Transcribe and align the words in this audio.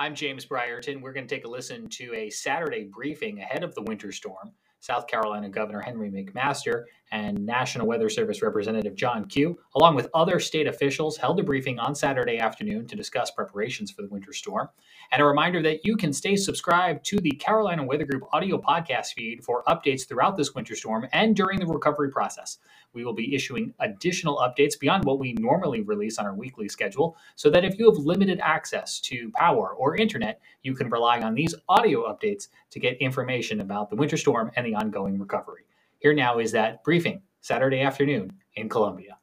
I'm 0.00 0.14
James 0.14 0.46
Brierton. 0.46 1.00
We're 1.00 1.12
going 1.12 1.26
to 1.26 1.34
take 1.34 1.44
a 1.44 1.48
listen 1.48 1.88
to 1.88 2.14
a 2.14 2.30
Saturday 2.30 2.84
briefing 2.84 3.40
ahead 3.40 3.64
of 3.64 3.74
the 3.74 3.82
winter 3.82 4.12
storm. 4.12 4.52
South 4.78 5.08
Carolina 5.08 5.48
Governor 5.48 5.80
Henry 5.80 6.08
McMaster 6.08 6.84
and 7.10 7.44
National 7.44 7.88
Weather 7.88 8.08
Service 8.08 8.40
Representative 8.40 8.94
John 8.94 9.24
Q, 9.26 9.58
along 9.74 9.96
with 9.96 10.08
other 10.14 10.38
state 10.38 10.68
officials, 10.68 11.16
held 11.16 11.40
a 11.40 11.42
briefing 11.42 11.80
on 11.80 11.96
Saturday 11.96 12.38
afternoon 12.38 12.86
to 12.86 12.94
discuss 12.94 13.32
preparations 13.32 13.90
for 13.90 14.02
the 14.02 14.08
winter 14.08 14.32
storm. 14.32 14.68
And 15.10 15.20
a 15.20 15.24
reminder 15.24 15.60
that 15.62 15.84
you 15.84 15.96
can 15.96 16.12
stay 16.12 16.36
subscribed 16.36 17.04
to 17.06 17.16
the 17.16 17.32
Carolina 17.32 17.82
Weather 17.82 18.04
Group 18.04 18.22
audio 18.32 18.56
podcast 18.56 19.14
feed 19.14 19.42
for 19.42 19.64
updates 19.64 20.06
throughout 20.06 20.36
this 20.36 20.54
winter 20.54 20.76
storm 20.76 21.08
and 21.12 21.34
during 21.34 21.58
the 21.58 21.66
recovery 21.66 22.12
process. 22.12 22.58
We 22.94 23.04
will 23.04 23.12
be 23.12 23.34
issuing 23.34 23.74
additional 23.80 24.38
updates 24.38 24.78
beyond 24.78 25.04
what 25.04 25.18
we 25.18 25.34
normally 25.34 25.82
release 25.82 26.18
on 26.18 26.26
our 26.26 26.34
weekly 26.34 26.68
schedule, 26.68 27.16
so 27.36 27.50
that 27.50 27.64
if 27.64 27.78
you 27.78 27.90
have 27.90 27.98
limited 27.98 28.40
access 28.42 28.98
to 29.00 29.30
power 29.36 29.74
or 29.74 29.96
internet, 29.96 30.40
you 30.62 30.74
can 30.74 30.90
rely 30.90 31.20
on 31.20 31.34
these 31.34 31.54
audio 31.68 32.12
updates 32.12 32.48
to 32.70 32.80
get 32.80 32.96
information 32.98 33.60
about 33.60 33.90
the 33.90 33.96
winter 33.96 34.16
storm 34.16 34.50
and 34.56 34.66
the 34.66 34.74
ongoing 34.74 35.18
recovery. 35.18 35.62
Here 35.98 36.14
now 36.14 36.38
is 36.38 36.52
that 36.52 36.82
briefing 36.84 37.22
Saturday 37.40 37.80
afternoon 37.80 38.32
in 38.54 38.68
Columbia. 38.68 39.18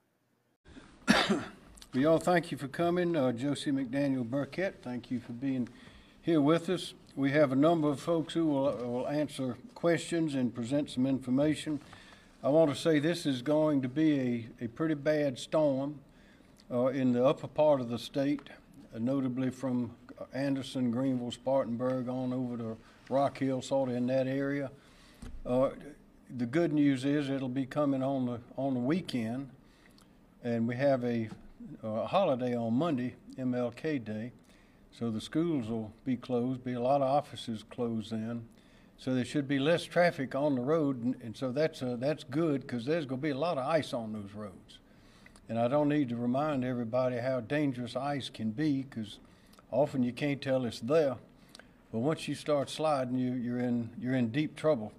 We 1.94 2.06
all 2.06 2.20
thank 2.20 2.52
you 2.52 2.58
for 2.58 2.68
coming. 2.68 3.16
Uh, 3.16 3.32
Josie 3.32 3.72
McDaniel 3.72 4.30
Burkett, 4.30 4.82
thank 4.84 5.10
you 5.10 5.20
for 5.20 5.32
being 5.32 5.70
here 6.22 6.42
with 6.42 6.70
us. 6.70 6.94
We 7.16 7.32
have 7.32 7.54
a 7.54 7.56
number 7.56 7.88
of 7.88 8.02
folks 8.02 8.34
who 8.34 8.48
will, 8.48 8.76
will 8.76 9.08
answer 9.08 9.56
questions 9.76 10.36
and 10.36 10.54
present 10.54 10.90
some 10.90 11.06
information. 11.06 11.80
I 12.46 12.50
want 12.50 12.70
to 12.70 12.80
say 12.80 13.00
this 13.00 13.26
is 13.26 13.42
going 13.42 13.82
to 13.82 13.90
be 13.90 14.48
a, 14.62 14.66
a 14.66 14.68
pretty 14.68 14.94
bad 14.94 15.40
storm 15.40 16.00
uh, 16.70 16.90
in 16.90 17.12
the 17.12 17.26
upper 17.26 17.48
part 17.48 17.82
of 17.82 17.90
the 17.90 17.98
state, 17.98 18.52
uh, 18.96 19.00
notably 19.00 19.50
from 19.50 19.96
Anderson, 20.32 20.92
Greenville, 20.92 21.32
Spartanburg 21.32 22.08
on 22.08 22.32
over 22.32 22.56
to 22.58 22.78
Rock 23.10 23.40
Hill, 23.40 23.64
sort 23.64 23.90
of 23.90 23.96
in 23.96 24.06
that 24.06 24.28
area. 24.28 24.70
Uh, 25.44 25.72
the 26.38 26.46
good 26.46 26.72
news 26.72 27.04
is 27.04 27.32
it'll 27.32 27.50
be 27.50 27.66
coming 27.66 28.04
on 28.04 28.28
the 28.28 28.40
on 28.58 28.76
the 28.76 28.80
weekend, 28.80 29.50
and 30.44 30.68
we 30.68 30.76
have 30.76 31.04
a, 31.04 31.28
a 31.82 32.06
holiday 32.06 32.56
on 32.56 32.76
Monday, 32.76 33.16
MLK 33.40 34.06
Day, 34.06 34.34
so 34.92 35.10
the 35.10 35.20
schools 35.20 35.68
will 35.68 35.92
be 36.06 36.16
closed. 36.16 36.64
Be 36.64 36.74
a 36.74 36.80
lot 36.80 37.02
of 37.02 37.08
offices 37.08 37.64
closed 37.72 38.12
then, 38.12 38.46
so 38.98 39.14
there 39.14 39.26
should 39.26 39.48
be 39.48 39.60
less 39.60 39.84
traffic 39.84 40.36
on 40.36 40.56
the 40.56 40.62
road, 40.62 41.04
and, 41.04 41.16
and 41.22 41.36
so 41.36 41.52
that's 41.52 41.82
uh, 41.82 41.98
that's 42.00 42.24
good 42.24 42.62
because 42.62 42.86
there's 42.86 43.06
going 43.06 43.20
to 43.22 43.24
be 43.24 43.32
a 43.32 43.38
lot 43.38 43.58
of 43.58 43.68
ice 43.68 43.94
on 43.94 44.14
those 44.14 44.34
roads, 44.34 44.80
and 45.50 45.60
I 45.60 45.68
don't 45.68 45.90
need 45.90 46.10
to 46.10 46.16
remind 46.16 46.64
everybody 46.64 47.18
how 47.18 47.42
dangerous 47.42 47.96
ice 47.96 48.30
can 48.30 48.52
be 48.52 48.84
because 48.84 49.20
often 49.72 50.04
you 50.04 50.14
can't 50.14 50.42
tell 50.42 50.66
it's 50.66 50.80
there, 50.80 51.18
but 51.92 52.00
once 52.00 52.28
you 52.28 52.36
start 52.36 52.70
sliding, 52.70 53.18
you, 53.18 53.34
you're 53.34 53.60
in 53.60 53.90
you're 54.00 54.16
in 54.16 54.30
deep 54.30 54.56
trouble. 54.56 54.92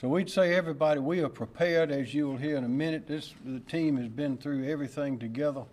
So 0.00 0.08
we'd 0.08 0.30
say 0.30 0.54
everybody, 0.54 0.98
we 0.98 1.20
are 1.20 1.28
prepared, 1.28 1.90
as 1.90 2.14
you 2.14 2.26
will 2.26 2.38
hear 2.38 2.56
in 2.56 2.64
a 2.64 2.68
minute. 2.68 3.06
This 3.06 3.34
the 3.44 3.60
team 3.60 3.96
has 3.96 4.08
been 4.08 4.38
through 4.38 4.66
everything 4.66 5.18
together 5.18 5.64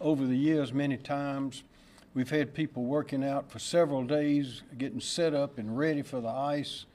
over 0.00 0.24
the 0.24 0.36
years 0.36 0.72
many 0.72 0.96
times. 0.96 1.64
We've 2.14 2.30
had 2.30 2.54
people 2.54 2.84
working 2.84 3.22
out 3.22 3.50
for 3.50 3.58
several 3.58 4.04
days, 4.04 4.62
getting 4.78 5.00
set 5.00 5.34
up 5.34 5.58
and 5.58 5.76
ready 5.76 6.00
for 6.00 6.22
the 6.22 6.30
ice 6.30 6.86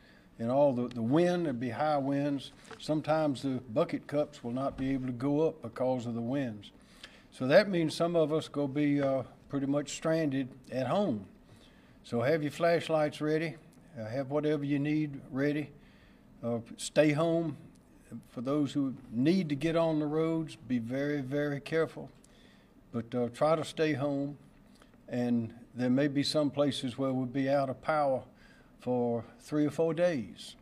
and 0.41 0.49
all 0.49 0.73
the, 0.73 0.87
the 0.87 1.03
wind, 1.03 1.45
there'd 1.45 1.59
be 1.59 1.69
high 1.69 1.99
winds. 1.99 2.51
Sometimes 2.79 3.43
the 3.43 3.61
bucket 3.69 4.07
trucks 4.07 4.43
will 4.43 4.51
not 4.51 4.75
be 4.75 4.91
able 4.91 5.05
to 5.05 5.13
go 5.13 5.47
up 5.47 5.61
because 5.61 6.07
of 6.07 6.15
the 6.15 6.21
winds. 6.21 6.71
So 7.31 7.45
that 7.45 7.69
means 7.69 7.95
some 7.95 8.15
of 8.15 8.33
us 8.33 8.47
go 8.47 8.67
be 8.67 8.99
uh, 8.99 9.21
pretty 9.49 9.67
much 9.67 9.91
stranded 9.91 10.49
at 10.71 10.87
home. 10.87 11.25
So 12.03 12.21
have 12.21 12.41
your 12.41 12.51
flashlights 12.51 13.21
ready, 13.21 13.55
uh, 13.99 14.05
have 14.05 14.31
whatever 14.31 14.63
you 14.63 14.79
need 14.79 15.21
ready 15.29 15.69
uh, 16.43 16.57
stay 16.75 17.11
home. 17.11 17.55
For 18.29 18.41
those 18.41 18.73
who 18.73 18.95
need 19.11 19.47
to 19.49 19.55
get 19.55 19.75
on 19.75 19.99
the 19.99 20.07
roads, 20.07 20.55
be 20.55 20.79
very, 20.79 21.21
very 21.21 21.59
careful. 21.59 22.09
But 22.91 23.13
uh, 23.13 23.29
try 23.29 23.55
to 23.55 23.63
stay 23.63 23.93
home. 23.93 24.39
And 25.07 25.53
there 25.75 25.91
may 25.91 26.07
be 26.07 26.23
some 26.23 26.49
places 26.49 26.97
where 26.97 27.13
we'll 27.13 27.27
be 27.27 27.47
out 27.47 27.69
of 27.69 27.79
power 27.83 28.23
for 28.81 29.23
three 29.39 29.65
or 29.65 29.71
four 29.71 29.93
days. 29.93 30.55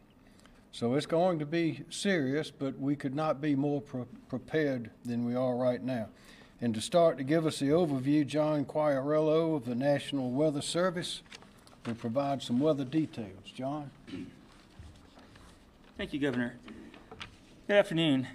So 0.72 0.94
it's 0.94 1.06
going 1.06 1.40
to 1.40 1.46
be 1.46 1.84
serious, 1.90 2.52
but 2.52 2.78
we 2.80 2.96
could 2.96 3.16
not 3.16 3.42
be 3.42 3.56
more 3.56 3.82
pre- 3.82 4.04
prepared 4.28 4.92
than 5.04 5.26
we 5.26 5.36
are 5.36 5.56
right 5.56 5.82
now. 5.82 6.10
And 6.62 6.76
to 6.76 6.82
start 6.82 7.18
to 7.18 7.24
give 7.24 7.46
us 7.46 7.60
the 7.60 7.70
overview, 7.70 8.28
John 8.28 8.66
Quagliariello 8.66 9.56
of 9.56 9.66
the 9.66 9.76
National 9.76 10.30
Weather 10.30 10.62
Service 10.62 11.22
will 11.86 11.96
provide 11.96 12.44
some 12.44 12.60
weather 12.60 12.84
details. 12.84 13.50
John? 13.56 13.90
Thank 15.98 16.14
you, 16.14 16.20
Governor. 16.20 16.56
Good 17.68 17.78
afternoon. 17.78 18.28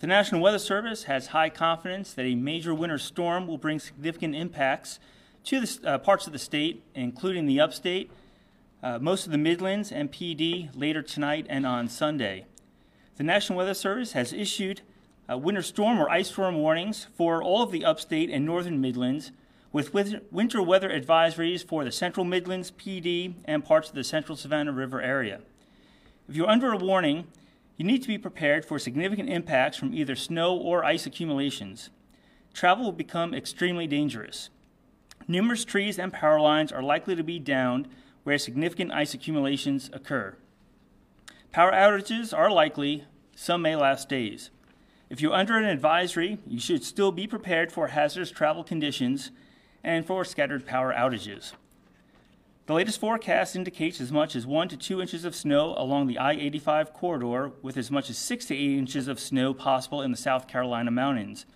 The 0.00 0.06
National 0.06 0.40
Weather 0.40 0.58
Service 0.58 1.04
has 1.04 1.28
high 1.28 1.50
confidence 1.50 2.12
that 2.14 2.24
a 2.24 2.34
major 2.34 2.74
winter 2.74 2.98
storm 2.98 3.46
will 3.46 3.58
bring 3.58 3.78
significant 3.78 4.34
impacts 4.34 4.98
to 5.44 5.60
the 5.60 5.80
uh, 5.84 5.98
parts 5.98 6.26
of 6.26 6.32
the 6.32 6.38
state, 6.38 6.82
including 6.94 7.46
the 7.46 7.60
upstate, 7.60 8.10
uh, 8.82 8.98
most 8.98 9.26
of 9.26 9.32
the 9.32 9.38
Midlands, 9.38 9.90
and 9.90 10.10
Pee 10.10 10.34
Dee 10.34 10.70
later 10.74 11.02
tonight 11.02 11.46
and 11.48 11.66
on 11.66 11.88
Sunday. 11.88 12.46
The 13.16 13.24
National 13.24 13.58
Weather 13.58 13.74
Service 13.74 14.12
has 14.12 14.32
issued 14.32 14.82
uh, 15.30 15.38
winter 15.38 15.62
storm 15.62 15.98
or 15.98 16.10
ice 16.10 16.28
storm 16.28 16.56
warnings 16.56 17.06
for 17.16 17.42
all 17.42 17.62
of 17.62 17.72
the 17.72 17.84
upstate 17.84 18.30
and 18.30 18.44
northern 18.44 18.80
Midlands, 18.80 19.32
with 19.72 19.92
winter 20.30 20.62
weather 20.62 20.88
advisories 20.88 21.66
for 21.66 21.84
the 21.84 21.92
central 21.92 22.24
Midlands, 22.24 22.70
Pee 22.70 23.00
Dee, 23.00 23.34
and 23.44 23.64
parts 23.64 23.88
of 23.88 23.94
the 23.94 24.04
central 24.04 24.36
Savannah 24.36 24.72
River 24.72 25.00
area. 25.00 25.40
If 26.28 26.36
you're 26.36 26.48
under 26.48 26.72
a 26.72 26.76
warning, 26.76 27.26
you 27.76 27.84
need 27.84 28.02
to 28.02 28.08
be 28.08 28.18
prepared 28.18 28.64
for 28.64 28.78
significant 28.78 29.28
impacts 29.28 29.76
from 29.76 29.94
either 29.94 30.16
snow 30.16 30.56
or 30.56 30.84
ice 30.84 31.04
accumulations. 31.04 31.90
Travel 32.54 32.86
will 32.86 32.92
become 32.92 33.34
extremely 33.34 33.86
dangerous. 33.86 34.48
Numerous 35.28 35.64
trees 35.64 35.98
and 35.98 36.12
power 36.12 36.40
lines 36.40 36.72
are 36.72 36.82
likely 36.82 37.14
to 37.14 37.22
be 37.22 37.38
downed 37.38 37.88
where 38.26 38.38
significant 38.38 38.90
ice 38.90 39.14
accumulations 39.14 39.88
occur. 39.92 40.36
Power 41.52 41.70
outages 41.70 42.36
are 42.36 42.50
likely, 42.50 43.04
some 43.36 43.62
may 43.62 43.76
last 43.76 44.08
days. 44.08 44.50
If 45.08 45.20
you're 45.20 45.32
under 45.32 45.56
an 45.56 45.64
advisory, 45.64 46.38
you 46.44 46.58
should 46.58 46.82
still 46.82 47.12
be 47.12 47.28
prepared 47.28 47.70
for 47.70 47.86
hazardous 47.86 48.32
travel 48.32 48.64
conditions 48.64 49.30
and 49.84 50.04
for 50.04 50.24
scattered 50.24 50.66
power 50.66 50.92
outages. 50.92 51.52
The 52.66 52.74
latest 52.74 52.98
forecast 52.98 53.54
indicates 53.54 54.00
as 54.00 54.10
much 54.10 54.34
as 54.34 54.44
1 54.44 54.70
to 54.70 54.76
2 54.76 55.00
inches 55.00 55.24
of 55.24 55.36
snow 55.36 55.76
along 55.78 56.08
the 56.08 56.18
I 56.18 56.32
85 56.32 56.92
corridor, 56.92 57.52
with 57.62 57.76
as 57.76 57.92
much 57.92 58.10
as 58.10 58.18
6 58.18 58.46
to 58.46 58.56
8 58.56 58.76
inches 58.76 59.06
of 59.06 59.20
snow 59.20 59.54
possible 59.54 60.02
in 60.02 60.10
the 60.10 60.16
South 60.16 60.48
Carolina 60.48 60.90
mountains. 60.90 61.46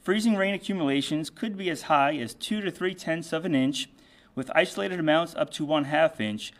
Freezing 0.00 0.36
rain 0.36 0.54
accumulations 0.54 1.30
could 1.30 1.56
be 1.56 1.68
as 1.68 1.82
high 1.82 2.14
as 2.14 2.32
2 2.34 2.60
to 2.60 2.70
3 2.70 2.94
tenths 2.94 3.32
of 3.32 3.44
an 3.44 3.56
inch, 3.56 3.88
with 4.34 4.50
isolated 4.54 4.98
amounts 4.98 5.34
up 5.34 5.50
to 5.50 5.64
1 5.64 5.84
half 5.84 6.20
inch, 6.20 6.52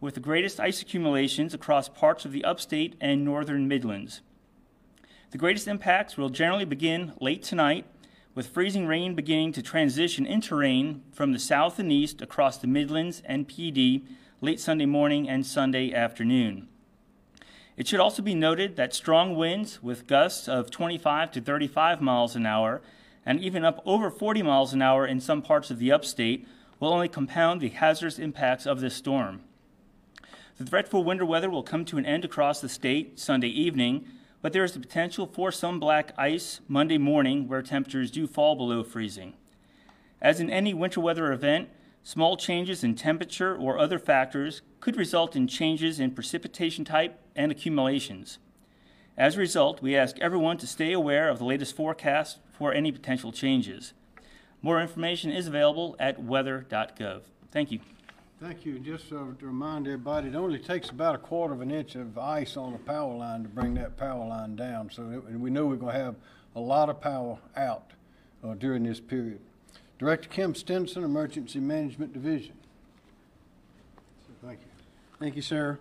with 0.00 0.14
the 0.14 0.20
greatest 0.20 0.58
ice 0.58 0.80
accumulations 0.80 1.54
across 1.54 1.88
parts 1.88 2.24
of 2.24 2.32
the 2.32 2.44
upstate 2.44 2.96
and 3.00 3.24
northern 3.24 3.68
Midlands. 3.68 4.20
The 5.30 5.38
greatest 5.38 5.68
impacts 5.68 6.16
will 6.16 6.30
generally 6.30 6.64
begin 6.64 7.12
late 7.20 7.42
tonight 7.42 7.86
with 8.34 8.48
freezing 8.48 8.86
rain 8.86 9.14
beginning 9.14 9.52
to 9.52 9.62
transition 9.62 10.26
into 10.26 10.54
rain 10.54 11.02
from 11.12 11.32
the 11.32 11.38
south 11.38 11.78
and 11.78 11.92
east 11.92 12.22
across 12.22 12.56
the 12.58 12.66
Midlands 12.66 13.22
and 13.24 13.46
Pee 13.46 13.70
Dee 13.70 14.04
late 14.40 14.58
Sunday 14.58 14.86
morning 14.86 15.28
and 15.28 15.44
Sunday 15.44 15.92
afternoon. 15.92 16.68
It 17.76 17.86
should 17.86 18.00
also 18.00 18.22
be 18.22 18.34
noted 18.34 18.76
that 18.76 18.94
strong 18.94 19.36
winds 19.36 19.82
with 19.82 20.06
gusts 20.06 20.48
of 20.48 20.70
25 20.70 21.30
to 21.32 21.40
35 21.40 22.00
miles 22.00 22.36
an 22.36 22.46
hour 22.46 22.82
and 23.24 23.40
even 23.40 23.64
up 23.64 23.82
over 23.84 24.10
40 24.10 24.42
miles 24.42 24.72
an 24.72 24.82
hour 24.82 25.06
in 25.06 25.20
some 25.20 25.42
parts 25.42 25.70
of 25.70 25.78
the 25.78 25.92
upstate 25.92 26.46
will 26.80 26.92
only 26.92 27.08
compound 27.08 27.60
the 27.60 27.68
hazardous 27.68 28.18
impacts 28.18 28.66
of 28.66 28.80
this 28.80 28.96
storm. 28.96 29.42
The 30.58 30.64
threat 30.64 30.88
for 30.88 31.04
winter 31.04 31.24
weather 31.24 31.48
will 31.48 31.62
come 31.62 31.84
to 31.84 31.98
an 31.98 32.06
end 32.06 32.24
across 32.24 32.60
the 32.60 32.68
state 32.68 33.20
Sunday 33.20 33.48
evening 33.48 34.06
but 34.42 34.52
there 34.52 34.64
is 34.64 34.72
the 34.72 34.80
potential 34.80 35.26
for 35.26 35.52
some 35.52 35.78
black 35.78 36.12
ice 36.16 36.60
Monday 36.66 36.98
morning 36.98 37.46
where 37.46 37.62
temperatures 37.62 38.10
do 38.10 38.26
fall 38.26 38.54
below 38.54 38.82
freezing. 38.82 39.34
As 40.20 40.40
in 40.40 40.50
any 40.50 40.72
winter 40.72 41.00
weather 41.00 41.32
event, 41.32 41.68
small 42.02 42.36
changes 42.36 42.82
in 42.82 42.94
temperature 42.94 43.54
or 43.54 43.78
other 43.78 43.98
factors 43.98 44.62
could 44.80 44.96
result 44.96 45.36
in 45.36 45.46
changes 45.46 46.00
in 46.00 46.12
precipitation 46.12 46.84
type 46.84 47.20
and 47.36 47.52
accumulations. 47.52 48.38
As 49.16 49.36
a 49.36 49.40
result, 49.40 49.82
we 49.82 49.96
ask 49.96 50.18
everyone 50.20 50.56
to 50.58 50.66
stay 50.66 50.92
aware 50.92 51.28
of 51.28 51.38
the 51.38 51.44
latest 51.44 51.76
forecast 51.76 52.38
for 52.52 52.72
any 52.72 52.90
potential 52.90 53.32
changes. 53.32 53.92
More 54.62 54.80
information 54.80 55.30
is 55.30 55.46
available 55.46 55.96
at 55.98 56.22
weather.gov. 56.22 57.22
Thank 57.50 57.72
you. 57.72 57.80
Thank 58.40 58.64
you. 58.64 58.78
Just 58.78 59.12
uh, 59.12 59.18
to 59.38 59.46
remind 59.46 59.86
everybody, 59.86 60.28
it 60.28 60.34
only 60.34 60.58
takes 60.58 60.90
about 60.90 61.14
a 61.14 61.18
quarter 61.18 61.52
of 61.52 61.60
an 61.60 61.70
inch 61.70 61.94
of 61.94 62.16
ice 62.16 62.56
on 62.56 62.74
a 62.74 62.78
power 62.78 63.14
line 63.14 63.42
to 63.42 63.48
bring 63.48 63.74
that 63.74 63.96
power 63.96 64.26
line 64.26 64.56
down. 64.56 64.90
So 64.90 65.10
it, 65.10 65.24
and 65.24 65.40
we 65.40 65.50
know 65.50 65.66
we're 65.66 65.76
going 65.76 65.94
to 65.94 66.00
have 66.00 66.14
a 66.56 66.60
lot 66.60 66.88
of 66.88 67.00
power 67.00 67.38
out 67.56 67.90
uh, 68.42 68.54
during 68.54 68.84
this 68.84 69.00
period. 69.00 69.40
Director 69.98 70.28
Kim 70.28 70.54
Stinson, 70.54 71.04
Emergency 71.04 71.60
Management 71.60 72.14
Division. 72.14 72.54
Thank 74.42 74.60
you. 74.60 74.66
Thank 75.18 75.36
you, 75.36 75.42
sir. 75.42 75.78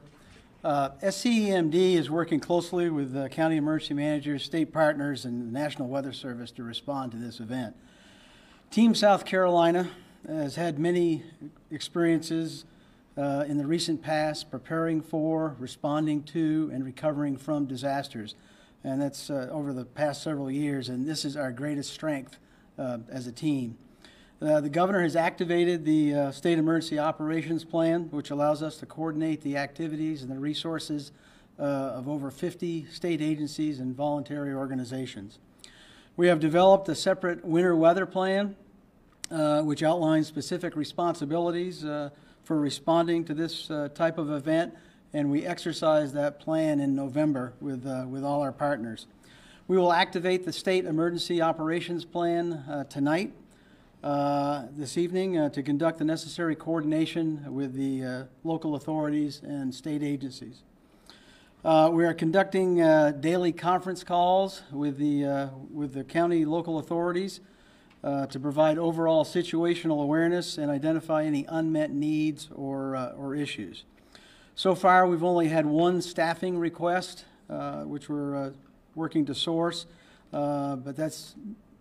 Uh, 0.62 0.90
SCEMD 1.02 1.94
is 1.94 2.10
working 2.10 2.42
closely 2.42 2.90
with 2.90 3.16
uh, 3.16 3.30
county 3.30 3.56
emergency 3.56 3.94
managers, 3.94 4.44
state 4.44 4.74
partners, 4.74 5.24
and 5.24 5.42
the 5.42 5.58
National 5.58 5.88
Weather 5.88 6.12
Service 6.12 6.52
to 6.52 6.64
respond 6.64 7.14
to 7.14 7.18
this 7.18 7.40
event. 7.40 7.78
Team 8.72 8.94
South 8.94 9.26
Carolina 9.26 9.90
has 10.28 10.56
had 10.56 10.78
many 10.78 11.24
experiences 11.72 12.66
uh, 13.18 13.44
in 13.48 13.58
the 13.58 13.66
recent 13.66 14.00
past 14.04 14.52
preparing 14.52 15.02
for, 15.02 15.56
responding 15.58 16.22
to, 16.22 16.70
and 16.72 16.86
recovering 16.86 17.36
from 17.36 17.66
disasters. 17.66 18.36
And 18.84 19.02
that's 19.02 19.32
uh, 19.32 19.50
over 19.52 19.74
the 19.74 19.86
past 19.86 20.22
several 20.22 20.52
years, 20.52 20.88
and 20.88 21.08
this 21.08 21.26
is 21.26 21.36
our 21.36 21.52
greatest 21.52 21.92
strength 21.92 22.38
uh, 22.78 23.00
as 23.10 23.26
a 23.26 23.32
team. 23.32 23.76
Uh, 24.40 24.62
the 24.62 24.70
governor 24.70 25.02
has 25.02 25.16
activated 25.16 25.84
the 25.84 26.14
uh, 26.14 26.32
state 26.32 26.60
emergency 26.60 27.00
operations 27.00 27.66
plan, 27.66 28.08
which 28.12 28.30
allows 28.30 28.62
us 28.62 28.78
to 28.78 28.86
coordinate 28.86 29.42
the 29.42 29.58
activities 29.58 30.22
and 30.22 30.32
the 30.32 30.40
resources 30.40 31.12
uh, 31.58 31.64
of 31.64 32.08
over 32.08 32.30
50 32.30 32.86
state 32.92 33.20
agencies 33.20 33.80
and 33.80 33.96
voluntary 33.96 34.54
organizations. 34.54 35.40
We 36.20 36.28
have 36.28 36.42
developed 36.42 36.90
a 36.90 36.96
separate 36.96 37.46
winter 37.46 37.74
weather 37.78 38.06
plan, 38.06 38.58
uh, 39.32 39.62
which 39.62 39.84
outlines 39.84 40.28
specific 40.28 40.76
responsibilities 40.76 41.86
uh, 41.86 42.10
for 42.44 42.60
responding 42.60 43.24
to 43.24 43.34
this 43.34 43.72
uh, 43.72 43.88
type 43.96 44.18
of 44.18 44.30
event, 44.30 44.74
and 45.14 45.32
we 45.32 45.46
exercise 45.46 46.12
that 46.12 46.42
plan 46.42 46.82
in 46.82 46.94
November 46.94 47.54
with, 47.62 47.88
uh, 47.88 48.04
with 48.06 48.26
all 48.26 48.42
our 48.42 48.52
partners. 48.52 49.08
We 49.70 49.78
will 49.78 49.94
activate 49.94 50.44
the 50.44 50.52
state 50.52 50.84
emergency 50.84 51.42
operations 51.42 52.04
plan 52.04 52.52
uh, 52.52 52.84
tonight, 52.90 53.32
uh, 54.04 54.64
this 54.76 54.98
evening, 54.98 55.50
to 55.50 55.64
conduct 55.64 56.00
the 56.00 56.04
necessary 56.04 56.54
coordination 56.54 57.46
with 57.48 57.76
the 57.76 58.28
local 58.44 58.76
authorities 58.76 59.40
and 59.42 59.74
state 59.74 60.04
agencies. 60.04 60.64
Uh, 61.66 61.90
we 61.92 62.06
are 62.06 62.14
conducting 62.14 62.82
uh, 62.82 63.12
daily 63.12 63.52
conference 63.52 64.02
calls 64.02 64.62
with 64.72 64.98
the, 64.98 65.26
uh, 65.26 65.48
with 65.74 65.94
the 65.94 66.06
county 66.06 66.46
local 66.46 66.80
authorities 66.80 67.42
uh, 68.02 68.26
to 68.28 68.40
provide 68.40 68.78
overall 68.78 69.26
situational 69.26 70.02
awareness 70.02 70.58
and 70.58 70.72
identify 70.72 71.22
any 71.26 71.46
unmet 71.50 71.92
needs 71.92 72.48
or, 72.56 72.96
uh, 72.96 73.10
or 73.10 73.36
issues. 73.36 73.84
So 74.56 74.74
far, 74.74 75.06
we've 75.06 75.24
only 75.24 75.50
had 75.50 75.66
one 75.66 76.02
staffing 76.02 76.58
request, 76.58 77.26
uh, 77.50 77.82
which 77.82 78.08
we're 78.08 78.54
working 78.96 79.26
to 79.26 79.36
source, 79.36 79.86
but 80.32 80.96
that's 80.96 81.36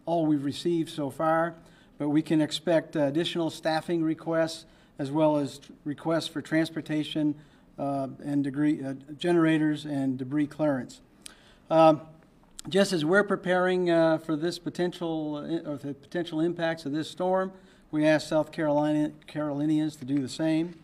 all 0.06 0.26
we've 0.26 0.44
received 0.44 0.90
so 0.90 1.08
far. 1.08 1.54
But 1.98 2.08
we 2.08 2.20
can 2.20 2.40
expect 2.40 2.96
additional 2.96 3.48
staffing 3.48 4.02
requests 4.02 4.66
as 4.98 5.12
well 5.12 5.36
as 5.36 5.60
requests 5.84 6.26
for 6.26 6.42
transportation 6.42 7.36
and 7.78 8.44
degree, 8.44 8.82
uh, 8.82 8.94
generators 9.18 9.84
and 9.84 10.18
debris 10.18 10.46
clearance. 10.46 11.00
Um, 11.70 12.00
just 12.68 12.92
as 12.92 13.04
we're 13.04 13.24
preparing 13.24 13.90
uh, 13.90 14.18
for 14.18 14.36
this 14.36 14.58
potential, 14.58 15.36
uh, 15.36 15.70
or 15.70 15.76
the 15.76 15.94
potential 15.94 16.40
impacts 16.40 16.84
of 16.84 16.92
this 16.92 17.10
storm, 17.10 17.52
we 17.90 18.06
ask 18.06 18.28
South 18.28 18.52
Carolina, 18.52 19.12
Carolinians 19.26 19.96
to 19.96 20.04
do 20.04 20.20
the 20.20 20.28
same. 20.28 20.74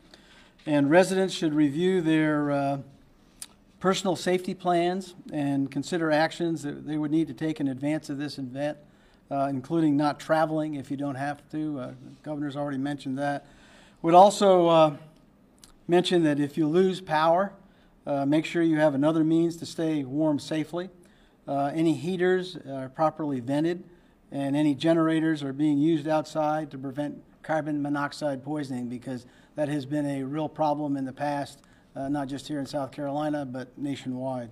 And 0.67 0.91
residents 0.91 1.35
should 1.35 1.53
review 1.53 2.01
their 2.01 2.51
uh, 2.51 2.79
personal 3.81 4.17
safety 4.17 4.55
plans 4.55 5.15
and 5.31 5.71
consider 5.71 6.11
actions 6.11 6.63
that 6.63 6.87
they 6.87 6.97
would 6.97 7.11
need 7.11 7.27
to 7.27 7.35
take 7.35 7.61
in 7.61 7.69
advance 7.69 8.09
of 8.09 8.17
this 8.17 8.39
event, 8.39 8.79
uh, 9.31 9.49
including 9.51 9.97
not 9.97 10.19
traveling 10.19 10.77
if 10.77 10.91
you 10.91 10.97
don't 10.97 11.17
have 11.17 11.47
to. 11.51 11.79
Uh, 11.79 11.87
the 11.89 11.95
governor's 12.23 12.57
already 12.57 12.79
mentioned 12.79 13.19
that. 13.19 13.47
Would 14.01 14.15
also 14.15 14.99
mention 15.87 16.23
that 16.25 16.41
if 16.41 16.57
you 16.57 16.67
lose 16.67 17.01
power, 17.01 17.53
uh, 18.07 18.27
make 18.27 18.45
sure 18.45 18.63
you 18.63 18.79
have 18.79 18.95
another 18.95 19.25
means 19.25 19.57
to 19.57 19.67
stay 19.67 20.05
warm 20.05 20.39
safely. 20.39 20.91
Uh, 21.47 21.71
any 21.75 21.95
heaters 21.95 22.57
are 22.69 22.89
properly 22.89 23.41
vented, 23.41 23.85
and 24.33 24.57
any 24.57 24.75
generators 24.75 25.43
are 25.43 25.53
being 25.53 25.79
used 25.79 26.09
outside 26.09 26.71
to 26.71 26.79
prevent 26.79 27.23
carbon 27.43 27.81
monoxide 27.83 28.43
poisoning 28.43 28.89
because 28.89 29.27
that 29.57 29.69
has 29.69 29.87
been 29.87 30.07
a 30.07 30.23
real 30.25 30.49
problem 30.49 30.97
in 30.97 31.05
the 31.05 31.13
past, 31.13 31.61
uh, 31.95 32.09
not 32.09 32.29
just 32.29 32.49
here 32.49 32.59
in 32.59 32.67
South 32.67 32.91
Carolina, 32.91 33.45
but 33.45 33.77
nationwide. 33.79 34.51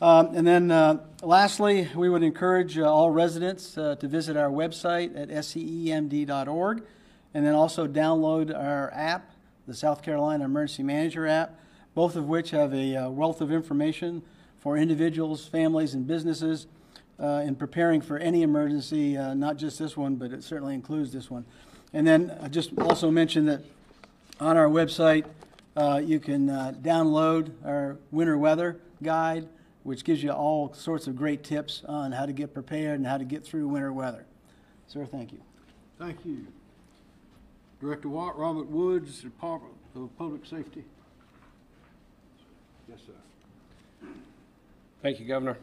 Um, 0.00 0.34
and 0.34 0.46
then 0.46 0.70
uh, 0.70 0.98
lastly, 1.22 1.88
we 1.94 2.10
would 2.10 2.22
encourage 2.22 2.76
uh, 2.76 2.82
all 2.82 3.10
residents 3.10 3.78
uh, 3.78 3.94
to 3.96 4.08
visit 4.08 4.36
our 4.36 4.50
website 4.50 5.16
at 5.16 5.28
scemd.org 5.28 6.82
and 7.32 7.46
then 7.46 7.54
also 7.54 7.86
download 7.86 8.54
our 8.54 8.92
app, 8.92 9.33
the 9.66 9.74
South 9.74 10.02
Carolina 10.02 10.44
Emergency 10.44 10.82
Manager 10.82 11.26
app, 11.26 11.58
both 11.94 12.16
of 12.16 12.26
which 12.26 12.50
have 12.50 12.74
a 12.74 12.96
uh, 12.96 13.08
wealth 13.08 13.40
of 13.40 13.52
information 13.52 14.22
for 14.58 14.76
individuals, 14.76 15.46
families, 15.46 15.94
and 15.94 16.06
businesses 16.06 16.66
uh, 17.20 17.42
in 17.44 17.54
preparing 17.54 18.00
for 18.00 18.18
any 18.18 18.42
emergency, 18.42 19.16
uh, 19.16 19.34
not 19.34 19.56
just 19.56 19.78
this 19.78 19.96
one, 19.96 20.16
but 20.16 20.32
it 20.32 20.42
certainly 20.42 20.74
includes 20.74 21.12
this 21.12 21.30
one. 21.30 21.44
And 21.92 22.06
then 22.06 22.36
I 22.42 22.48
just 22.48 22.76
also 22.78 23.10
mention 23.10 23.46
that 23.46 23.62
on 24.40 24.56
our 24.56 24.68
website, 24.68 25.24
uh, 25.76 26.00
you 26.04 26.18
can 26.20 26.50
uh, 26.50 26.72
download 26.80 27.52
our 27.64 27.98
winter 28.10 28.36
weather 28.36 28.80
guide, 29.02 29.48
which 29.82 30.04
gives 30.04 30.22
you 30.22 30.30
all 30.30 30.72
sorts 30.72 31.06
of 31.06 31.16
great 31.16 31.44
tips 31.44 31.82
on 31.86 32.12
how 32.12 32.26
to 32.26 32.32
get 32.32 32.54
prepared 32.54 32.98
and 32.98 33.06
how 33.06 33.18
to 33.18 33.24
get 33.24 33.44
through 33.44 33.68
winter 33.68 33.92
weather. 33.92 34.26
Sir, 34.86 35.06
thank 35.06 35.32
you. 35.32 35.40
Thank 35.98 36.24
you. 36.24 36.46
Director 37.84 38.08
Watt, 38.08 38.38
Robert 38.38 38.70
Woods, 38.70 39.20
Department 39.20 39.74
of 39.94 40.08
Public 40.16 40.46
Safety. 40.46 40.84
Yes, 42.88 43.00
sir. 43.06 44.08
Thank 45.02 45.20
you, 45.20 45.26
Governor. 45.26 45.58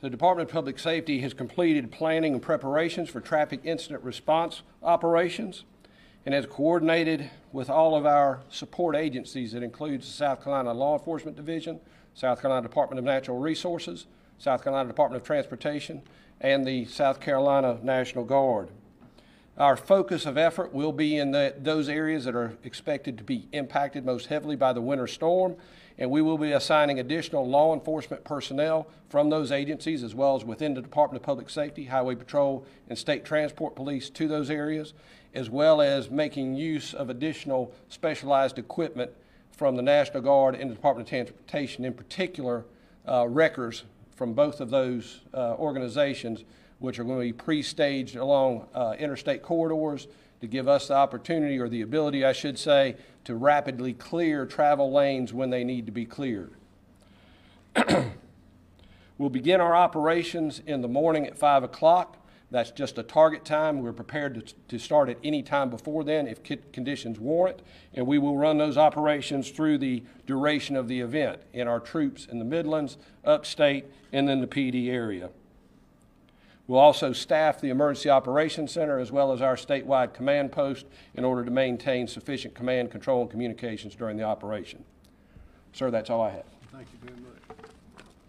The 0.00 0.08
Department 0.08 0.48
of 0.48 0.54
Public 0.54 0.78
Safety 0.78 1.20
has 1.20 1.34
completed 1.34 1.92
planning 1.92 2.32
and 2.32 2.40
preparations 2.40 3.10
for 3.10 3.20
traffic 3.20 3.60
incident 3.62 4.02
response 4.02 4.62
operations 4.82 5.64
and 6.24 6.34
has 6.34 6.46
coordinated 6.46 7.28
with 7.52 7.68
all 7.68 7.94
of 7.94 8.06
our 8.06 8.40
support 8.48 8.96
agencies 8.96 9.52
that 9.52 9.62
includes 9.62 10.06
the 10.06 10.12
South 10.14 10.42
Carolina 10.42 10.72
Law 10.72 10.96
Enforcement 10.96 11.36
Division, 11.36 11.78
South 12.14 12.40
Carolina 12.40 12.66
Department 12.66 12.98
of 12.98 13.04
Natural 13.04 13.38
Resources, 13.38 14.06
South 14.38 14.64
Carolina 14.64 14.88
Department 14.88 15.20
of 15.20 15.26
Transportation, 15.26 16.00
and 16.40 16.66
the 16.66 16.86
South 16.86 17.20
Carolina 17.20 17.78
National 17.82 18.24
Guard. 18.24 18.70
Our 19.58 19.76
focus 19.76 20.24
of 20.24 20.38
effort 20.38 20.72
will 20.72 20.92
be 20.92 21.18
in 21.18 21.32
the, 21.32 21.54
those 21.58 21.88
areas 21.88 22.24
that 22.24 22.34
are 22.34 22.56
expected 22.64 23.18
to 23.18 23.24
be 23.24 23.48
impacted 23.52 24.04
most 24.04 24.26
heavily 24.26 24.56
by 24.56 24.72
the 24.72 24.80
winter 24.80 25.06
storm, 25.06 25.56
and 25.98 26.10
we 26.10 26.22
will 26.22 26.38
be 26.38 26.52
assigning 26.52 26.98
additional 26.98 27.46
law 27.46 27.74
enforcement 27.74 28.24
personnel 28.24 28.86
from 29.10 29.28
those 29.28 29.52
agencies 29.52 30.02
as 30.02 30.14
well 30.14 30.36
as 30.36 30.44
within 30.44 30.72
the 30.72 30.80
Department 30.80 31.20
of 31.20 31.26
Public 31.26 31.50
Safety, 31.50 31.84
Highway 31.84 32.14
Patrol, 32.14 32.64
and 32.88 32.96
State 32.96 33.26
Transport 33.26 33.76
Police 33.76 34.08
to 34.10 34.26
those 34.26 34.48
areas, 34.48 34.94
as 35.34 35.50
well 35.50 35.82
as 35.82 36.10
making 36.10 36.54
use 36.54 36.94
of 36.94 37.10
additional 37.10 37.74
specialized 37.90 38.58
equipment 38.58 39.10
from 39.50 39.76
the 39.76 39.82
National 39.82 40.22
Guard 40.22 40.54
and 40.54 40.70
the 40.70 40.74
Department 40.74 41.06
of 41.06 41.10
Transportation, 41.10 41.84
in 41.84 41.92
particular, 41.92 42.64
uh, 43.06 43.28
wreckers 43.28 43.84
from 44.16 44.32
both 44.32 44.62
of 44.62 44.70
those 44.70 45.20
uh, 45.34 45.56
organizations 45.58 46.42
which 46.82 46.98
are 46.98 47.04
going 47.04 47.18
to 47.18 47.24
be 47.24 47.32
pre-staged 47.32 48.16
along 48.16 48.66
uh, 48.74 48.94
interstate 48.98 49.42
corridors 49.42 50.08
to 50.40 50.48
give 50.48 50.66
us 50.66 50.88
the 50.88 50.94
opportunity, 50.94 51.60
or 51.60 51.68
the 51.68 51.82
ability, 51.82 52.24
I 52.24 52.32
should 52.32 52.58
say, 52.58 52.96
to 53.24 53.36
rapidly 53.36 53.92
clear 53.92 54.44
travel 54.44 54.92
lanes 54.92 55.32
when 55.32 55.50
they 55.50 55.62
need 55.62 55.86
to 55.86 55.92
be 55.92 56.04
cleared. 56.04 56.52
we'll 59.18 59.30
begin 59.30 59.60
our 59.60 59.76
operations 59.76 60.60
in 60.66 60.82
the 60.82 60.88
morning 60.88 61.28
at 61.28 61.38
5 61.38 61.62
o'clock. 61.62 62.18
That's 62.50 62.72
just 62.72 62.98
a 62.98 63.04
target 63.04 63.44
time. 63.44 63.80
We're 63.80 63.92
prepared 63.92 64.34
to, 64.34 64.54
to 64.66 64.78
start 64.80 65.08
at 65.08 65.18
any 65.22 65.44
time 65.44 65.70
before 65.70 66.02
then 66.02 66.26
if 66.26 66.42
conditions 66.72 67.20
warrant, 67.20 67.62
and 67.94 68.04
we 68.04 68.18
will 68.18 68.36
run 68.36 68.58
those 68.58 68.76
operations 68.76 69.50
through 69.50 69.78
the 69.78 70.02
duration 70.26 70.74
of 70.74 70.88
the 70.88 71.00
event 71.00 71.40
in 71.52 71.68
our 71.68 71.78
troops 71.78 72.26
in 72.26 72.40
the 72.40 72.44
Midlands, 72.44 72.98
upstate, 73.24 73.86
and 74.12 74.28
then 74.28 74.40
the 74.40 74.48
Pee 74.48 74.72
Dee 74.72 74.90
area. 74.90 75.30
We'll 76.68 76.80
also 76.80 77.12
staff 77.12 77.60
the 77.60 77.70
Emergency 77.70 78.08
Operations 78.08 78.72
Center 78.72 78.98
as 78.98 79.10
well 79.10 79.32
as 79.32 79.42
our 79.42 79.56
statewide 79.56 80.14
command 80.14 80.52
post 80.52 80.86
in 81.14 81.24
order 81.24 81.44
to 81.44 81.50
maintain 81.50 82.06
sufficient 82.06 82.54
command, 82.54 82.90
control, 82.90 83.22
and 83.22 83.30
communications 83.30 83.94
during 83.94 84.16
the 84.16 84.22
operation. 84.22 84.84
Sir, 85.72 85.90
that's 85.90 86.08
all 86.08 86.20
I 86.20 86.30
have. 86.30 86.44
Thank 86.70 86.86
you 86.92 87.08
very 87.08 87.20
much. 87.20 87.32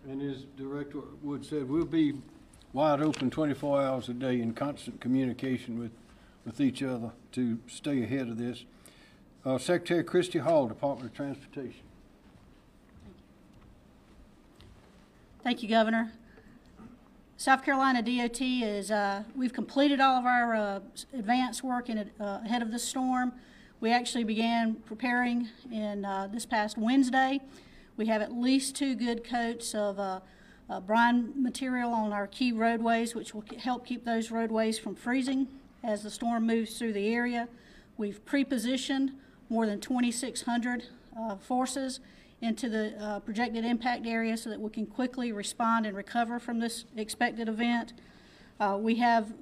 And 0.10 0.22
as 0.22 0.44
Director 0.58 1.00
Wood 1.22 1.46
said, 1.46 1.70
we'll 1.70 1.86
be 1.86 2.14
wide 2.74 3.02
open 3.02 3.30
24 3.30 3.82
hours 3.82 4.10
a 4.10 4.14
day 4.14 4.42
in 4.42 4.54
constant 4.54 5.00
communication 5.00 5.80
with, 5.80 5.92
with 6.44 6.60
each 6.60 6.82
other 6.82 7.12
to 7.34 7.60
stay 7.68 8.04
ahead 8.04 8.28
of 8.28 8.38
this. 8.38 8.66
Uh, 9.46 9.58
Secretary 9.58 10.04
Christy 10.04 10.40
Hall, 10.40 10.68
Department 10.68 11.12
of 11.12 11.16
Transportation. 11.16 11.84
Thank 13.04 13.16
you. 13.18 13.24
Thank 15.44 15.64
you, 15.64 15.70
Governor. 15.70 16.12
South 17.44 17.62
Carolina 17.62 18.02
DOT 18.02 18.40
is, 18.40 18.90
uh, 18.90 19.22
we've 19.36 19.52
completed 19.52 20.00
all 20.00 20.18
of 20.18 20.26
our 20.26 20.56
uh, 20.56 20.80
advance 21.14 21.62
work 21.62 21.90
in, 21.90 22.10
uh, 22.18 22.40
ahead 22.42 22.62
of 22.62 22.72
the 22.72 22.80
storm. 22.80 23.34
We 23.82 23.92
actually 23.92 24.24
began 24.24 24.76
preparing 24.76 25.50
in 25.70 26.06
uh, 26.06 26.30
this 26.32 26.46
past 26.46 26.78
Wednesday. 26.78 27.42
We 27.98 28.06
have 28.06 28.22
at 28.22 28.32
least 28.32 28.78
two 28.78 28.96
good 28.96 29.26
coats 29.26 29.76
of 29.76 30.00
uh, 30.00 30.22
uh, 30.70 30.80
brine 30.80 31.34
material 31.36 31.92
on 31.92 32.14
our 32.14 32.28
key 32.28 32.54
roadways, 32.54 33.14
which 33.14 33.34
will 33.34 33.44
help 33.58 33.86
keep 33.86 34.06
those 34.06 34.32
roadways 34.32 34.80
from 34.80 34.96
freezing 34.96 35.50
as 35.84 36.02
the 36.04 36.10
storm 36.10 36.48
moves 36.48 36.80
through 36.80 36.94
the 36.94 37.14
area. 37.14 37.50
We've 37.98 38.24
pre-positioned 38.24 39.12
more 39.50 39.66
than 39.66 39.82
2,600 39.82 40.86
uh, 41.20 41.36
forces 41.36 42.00
into 42.44 42.68
the 42.68 42.94
uh, 43.02 43.20
projected 43.22 43.64
impact 43.64 44.06
area 44.06 44.36
so 44.36 44.50
that 44.50 44.60
we 44.60 44.70
can 44.70 44.86
quickly 44.86 45.32
respond 45.32 45.86
and 45.86 45.96
recover 45.96 46.40
from 46.40 46.60
this 46.60 46.84
expected 46.98 47.48
event. 47.48 47.94
Uh, 48.60 48.78
We 48.80 48.96
have 48.96 49.34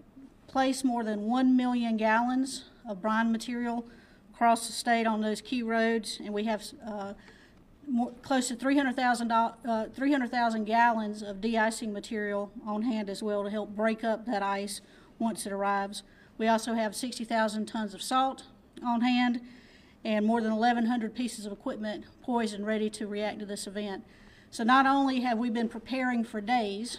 placed 0.47 0.85
more 0.85 1.03
than 1.03 1.23
1 1.23 1.57
million 1.57 1.97
gallons 1.97 2.65
of 2.87 3.01
brine 3.01 3.31
material 3.31 3.87
across 4.33 4.67
the 4.67 4.73
state 4.73 5.07
on 5.07 5.21
those 5.21 5.41
key 5.41 5.63
roads, 5.63 6.19
and 6.23 6.31
we 6.31 6.43
have 6.43 6.63
uh, 6.85 7.13
more, 7.87 8.11
close 8.21 8.49
to 8.49 8.55
300,000 8.55 9.31
uh, 9.31 9.87
300,000 9.95 10.65
gallons 10.65 11.23
of 11.23 11.41
de-icing 11.41 11.91
material 11.91 12.51
on 12.67 12.83
hand 12.83 13.09
as 13.09 13.23
well 13.23 13.43
to 13.43 13.49
help 13.49 13.75
break 13.75 14.03
up 14.03 14.27
that 14.27 14.43
ice 14.43 14.79
once 15.17 15.47
it 15.47 15.51
arrives. 15.51 16.03
We 16.37 16.47
also 16.47 16.73
have 16.73 16.95
60,000 16.95 17.65
tons 17.65 17.95
of 17.95 18.01
salt 18.03 18.43
on 18.85 19.01
hand 19.01 19.41
and 20.03 20.25
more 20.25 20.41
than 20.41 20.55
1,100 20.55 21.13
pieces 21.13 21.45
of 21.45 21.51
equipment 21.51 22.05
poised 22.21 22.53
and 22.53 22.65
ready 22.65 22.89
to 22.89 23.07
react 23.07 23.39
to 23.39 23.45
this 23.45 23.67
event. 23.67 24.03
So 24.49 24.63
not 24.63 24.85
only 24.85 25.21
have 25.21 25.37
we 25.37 25.49
been 25.49 25.69
preparing 25.69 26.23
for 26.23 26.41
days 26.41 26.97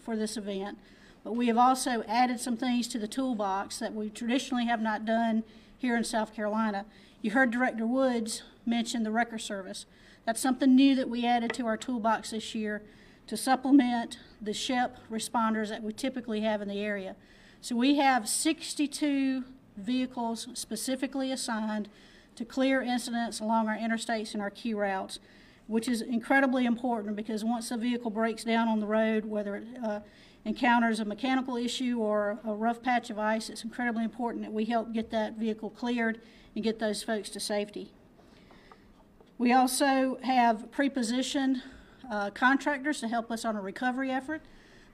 for 0.00 0.16
this 0.16 0.36
event, 0.36 0.78
but 1.22 1.34
we 1.34 1.46
have 1.48 1.58
also 1.58 2.04
added 2.06 2.38
some 2.38 2.56
things 2.56 2.86
to 2.88 2.98
the 2.98 3.08
toolbox 3.08 3.78
that 3.78 3.94
we 3.94 4.10
traditionally 4.10 4.66
have 4.66 4.80
not 4.80 5.04
done 5.04 5.42
here 5.78 5.96
in 5.96 6.04
South 6.04 6.34
Carolina. 6.34 6.84
You 7.22 7.32
heard 7.32 7.50
Director 7.50 7.86
Woods 7.86 8.42
mention 8.66 9.02
the 9.02 9.10
wrecker 9.10 9.38
service. 9.38 9.86
That's 10.24 10.40
something 10.40 10.74
new 10.74 10.94
that 10.94 11.08
we 11.08 11.26
added 11.26 11.52
to 11.54 11.66
our 11.66 11.76
toolbox 11.76 12.30
this 12.30 12.54
year 12.54 12.82
to 13.26 13.36
supplement 13.36 14.18
the 14.40 14.52
SHEP 14.52 14.98
responders 15.10 15.70
that 15.70 15.82
we 15.82 15.92
typically 15.92 16.42
have 16.42 16.60
in 16.62 16.68
the 16.68 16.80
area. 16.80 17.16
So 17.60 17.74
we 17.74 17.96
have 17.96 18.28
62 18.28 19.44
vehicles 19.76 20.48
specifically 20.54 21.32
assigned 21.32 21.88
to 22.36 22.44
clear 22.44 22.82
incidents 22.82 23.40
along 23.40 23.68
our 23.68 23.76
interstates 23.76 24.34
and 24.34 24.42
our 24.42 24.50
key 24.50 24.74
routes, 24.74 25.18
which 25.66 25.88
is 25.88 26.02
incredibly 26.02 26.66
important 26.66 27.16
because 27.16 27.44
once 27.44 27.70
a 27.70 27.76
vehicle 27.76 28.10
breaks 28.10 28.44
down 28.44 28.68
on 28.68 28.80
the 28.80 28.86
road, 28.86 29.24
whether 29.24 29.56
it 29.56 29.64
uh, 29.82 30.00
encounters 30.44 31.00
a 31.00 31.04
mechanical 31.04 31.56
issue 31.56 31.98
or 31.98 32.38
a 32.44 32.52
rough 32.52 32.82
patch 32.82 33.10
of 33.10 33.18
ice, 33.18 33.48
it's 33.48 33.64
incredibly 33.64 34.04
important 34.04 34.42
that 34.44 34.52
we 34.52 34.64
help 34.64 34.92
get 34.92 35.10
that 35.10 35.38
vehicle 35.38 35.70
cleared 35.70 36.20
and 36.54 36.62
get 36.62 36.78
those 36.78 37.02
folks 37.02 37.30
to 37.30 37.40
safety. 37.40 37.90
We 39.38 39.52
also 39.52 40.18
have 40.22 40.70
pre-positioned 40.70 41.62
uh, 42.10 42.30
contractors 42.30 43.00
to 43.00 43.08
help 43.08 43.30
us 43.30 43.44
on 43.44 43.56
a 43.56 43.60
recovery 43.60 44.10
effort. 44.10 44.42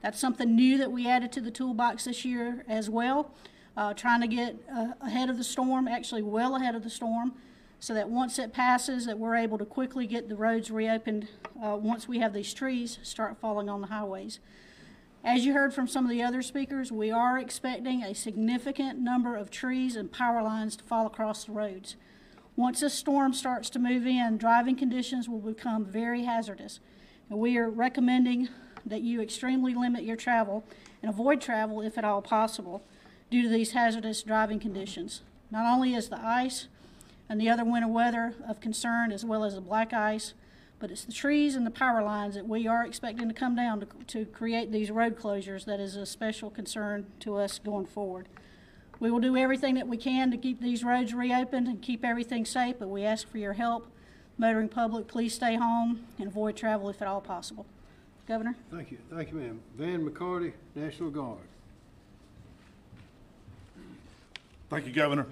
That's 0.01 0.19
something 0.19 0.55
new 0.55 0.77
that 0.77 0.91
we 0.91 1.07
added 1.07 1.31
to 1.33 1.41
the 1.41 1.51
toolbox 1.51 2.05
this 2.05 2.25
year 2.25 2.63
as 2.67 2.89
well, 2.89 3.31
uh, 3.77 3.93
trying 3.93 4.21
to 4.21 4.27
get 4.27 4.55
uh, 4.73 4.93
ahead 5.01 5.29
of 5.29 5.37
the 5.37 5.43
storm, 5.43 5.87
actually 5.87 6.21
well 6.21 6.55
ahead 6.55 6.75
of 6.75 6.83
the 6.83 6.89
storm, 6.89 7.33
so 7.79 7.93
that 7.93 8.09
once 8.09 8.37
it 8.37 8.53
passes, 8.53 9.05
that 9.05 9.17
we're 9.17 9.35
able 9.35 9.57
to 9.57 9.65
quickly 9.65 10.05
get 10.05 10.29
the 10.29 10.35
roads 10.35 10.69
reopened 10.69 11.27
uh, 11.63 11.75
once 11.75 12.07
we 12.07 12.19
have 12.19 12.33
these 12.33 12.53
trees 12.53 12.99
start 13.01 13.37
falling 13.39 13.69
on 13.69 13.81
the 13.81 13.87
highways. 13.87 14.39
As 15.23 15.45
you 15.45 15.53
heard 15.53 15.73
from 15.73 15.87
some 15.87 16.05
of 16.05 16.09
the 16.09 16.23
other 16.23 16.41
speakers, 16.41 16.91
we 16.91 17.11
are 17.11 17.37
expecting 17.37 18.03
a 18.03 18.15
significant 18.15 18.99
number 18.99 19.35
of 19.35 19.51
trees 19.51 19.95
and 19.95 20.11
power 20.11 20.41
lines 20.41 20.75
to 20.77 20.83
fall 20.83 21.05
across 21.05 21.45
the 21.45 21.51
roads. 21.51 21.95
Once 22.55 22.81
this 22.81 22.93
storm 22.93 23.33
starts 23.33 23.69
to 23.69 23.79
move 23.79 24.05
in, 24.05 24.37
driving 24.37 24.75
conditions 24.75 25.29
will 25.29 25.39
become 25.39 25.85
very 25.85 26.23
hazardous. 26.23 26.79
And 27.29 27.39
we 27.39 27.57
are 27.57 27.69
recommending 27.69 28.49
that 28.85 29.01
you 29.01 29.21
extremely 29.21 29.73
limit 29.73 30.03
your 30.03 30.17
travel 30.17 30.63
and 31.01 31.09
avoid 31.09 31.39
travel 31.39 31.81
if 31.81 31.97
at 31.97 32.03
all 32.03 32.21
possible 32.21 32.83
due 33.31 33.41
to 33.41 33.49
these 33.49 33.71
hazardous 33.71 34.21
driving 34.21 34.59
conditions. 34.59 35.21
Not 35.49 35.65
only 35.65 35.95
is 35.95 36.09
the 36.09 36.23
ice 36.23 36.67
and 37.27 37.39
the 37.41 37.49
other 37.49 37.65
winter 37.65 37.87
weather 37.87 38.35
of 38.47 38.59
concern 38.59 39.11
as 39.11 39.25
well 39.25 39.43
as 39.43 39.55
the 39.55 39.61
black 39.61 39.93
ice, 39.93 40.33
but 40.79 40.91
it's 40.91 41.05
the 41.05 41.13
trees 41.13 41.55
and 41.55 41.65
the 41.65 41.71
power 41.71 42.03
lines 42.03 42.35
that 42.35 42.47
we 42.47 42.67
are 42.67 42.85
expecting 42.85 43.27
to 43.29 43.33
come 43.33 43.55
down 43.55 43.79
to, 43.79 43.87
to 44.07 44.25
create 44.25 44.71
these 44.71 44.91
road 44.91 45.17
closures 45.17 45.65
that 45.65 45.79
is 45.79 45.95
a 45.95 46.05
special 46.05 46.49
concern 46.49 47.05
to 47.21 47.37
us 47.37 47.57
going 47.57 47.85
forward. 47.85 48.27
We 48.99 49.09
will 49.09 49.19
do 49.19 49.37
everything 49.37 49.75
that 49.75 49.87
we 49.87 49.97
can 49.97 50.29
to 50.31 50.37
keep 50.37 50.59
these 50.61 50.83
roads 50.83 51.13
reopened 51.13 51.67
and 51.67 51.81
keep 51.81 52.03
everything 52.03 52.45
safe, 52.45 52.75
but 52.79 52.89
we 52.89 53.03
ask 53.03 53.27
for 53.27 53.37
your 53.37 53.53
help. 53.53 53.87
Motoring 54.37 54.69
public, 54.69 55.07
please 55.07 55.35
stay 55.35 55.55
home 55.55 56.05
and 56.17 56.27
avoid 56.27 56.57
travel 56.57 56.89
if 56.89 57.01
at 57.01 57.07
all 57.07 57.21
possible. 57.21 57.65
Governor? 58.27 58.55
Thank 58.71 58.91
you, 58.91 58.97
thank 59.09 59.31
you, 59.31 59.37
ma'am. 59.37 59.61
Van 59.77 60.07
McCarty, 60.07 60.53
National 60.75 61.09
Guard. 61.09 61.50
Thank 64.71 64.85
you, 64.85 64.93
Governor. 64.93 65.27